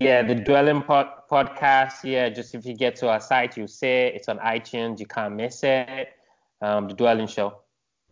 Yeah, 0.00 0.22
the 0.22 0.34
Dwellynn 0.34 0.86
pod- 0.86 1.28
podcast. 1.30 2.04
Yeah, 2.04 2.30
just 2.30 2.54
if 2.54 2.64
you 2.64 2.74
get 2.74 2.96
to 2.96 3.08
our 3.08 3.20
site, 3.20 3.56
you 3.56 3.66
see 3.66 3.86
it. 3.86 4.14
It's 4.14 4.28
on 4.28 4.38
iTunes. 4.38 4.98
You 4.98 5.06
can't 5.06 5.34
miss 5.34 5.62
it. 5.62 6.08
Um, 6.62 6.88
the 6.88 6.94
Dwellynn 6.94 7.28
Show. 7.28 7.60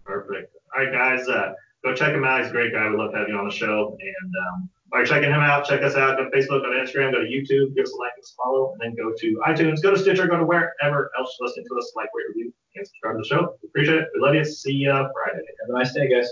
Perfect. 0.05 0.55
All 0.77 0.85
right, 0.85 0.93
guys, 0.93 1.29
uh, 1.29 1.55
go 1.85 1.95
check 1.95 2.13
him 2.13 2.25
out. 2.25 2.41
He's 2.41 2.51
a 2.51 2.53
great 2.53 2.73
guy. 2.73 2.89
We'd 2.89 2.99
love 2.99 3.13
to 3.13 3.19
have 3.19 3.29
you 3.29 3.37
on 3.37 3.49
the 3.49 3.55
show. 3.55 3.97
And 4.01 4.33
um, 4.47 4.69
by 4.91 5.05
checking 5.05 5.31
him 5.31 5.41
out, 5.41 5.67
check 5.67 5.83
us 5.83 5.95
out. 5.95 6.17
To 6.17 6.25
Facebook, 6.35 6.63
to 6.63 6.69
Instagram, 6.69 7.13
go 7.13 7.21
to 7.21 7.27
YouTube, 7.27 7.75
give 7.75 7.85
us 7.85 7.93
a 7.93 7.97
like 7.97 8.13
and 8.17 8.25
follow, 8.37 8.73
and 8.73 8.81
then 8.81 8.95
go 8.97 9.13
to 9.17 9.41
iTunes, 9.47 9.83
go 9.83 9.91
to 9.91 9.99
Stitcher, 9.99 10.27
go 10.27 10.39
to 10.39 10.45
wherever 10.45 11.11
else 11.19 11.37
you're 11.39 11.49
listening 11.49 11.67
to 11.71 11.79
us, 11.79 11.93
like, 11.95 12.09
rate, 12.15 12.25
review, 12.29 12.53
and 12.77 12.87
subscribe 12.87 13.17
to 13.17 13.19
the 13.23 13.29
show. 13.29 13.57
We 13.63 13.69
appreciate 13.69 13.99
it. 13.99 14.09
We 14.15 14.21
love 14.21 14.35
you. 14.35 14.45
See 14.45 14.73
you 14.73 14.91
Friday. 14.91 15.45
Have 15.61 15.71
a 15.71 15.73
nice 15.73 15.93
day, 15.93 16.09
guys. 16.09 16.29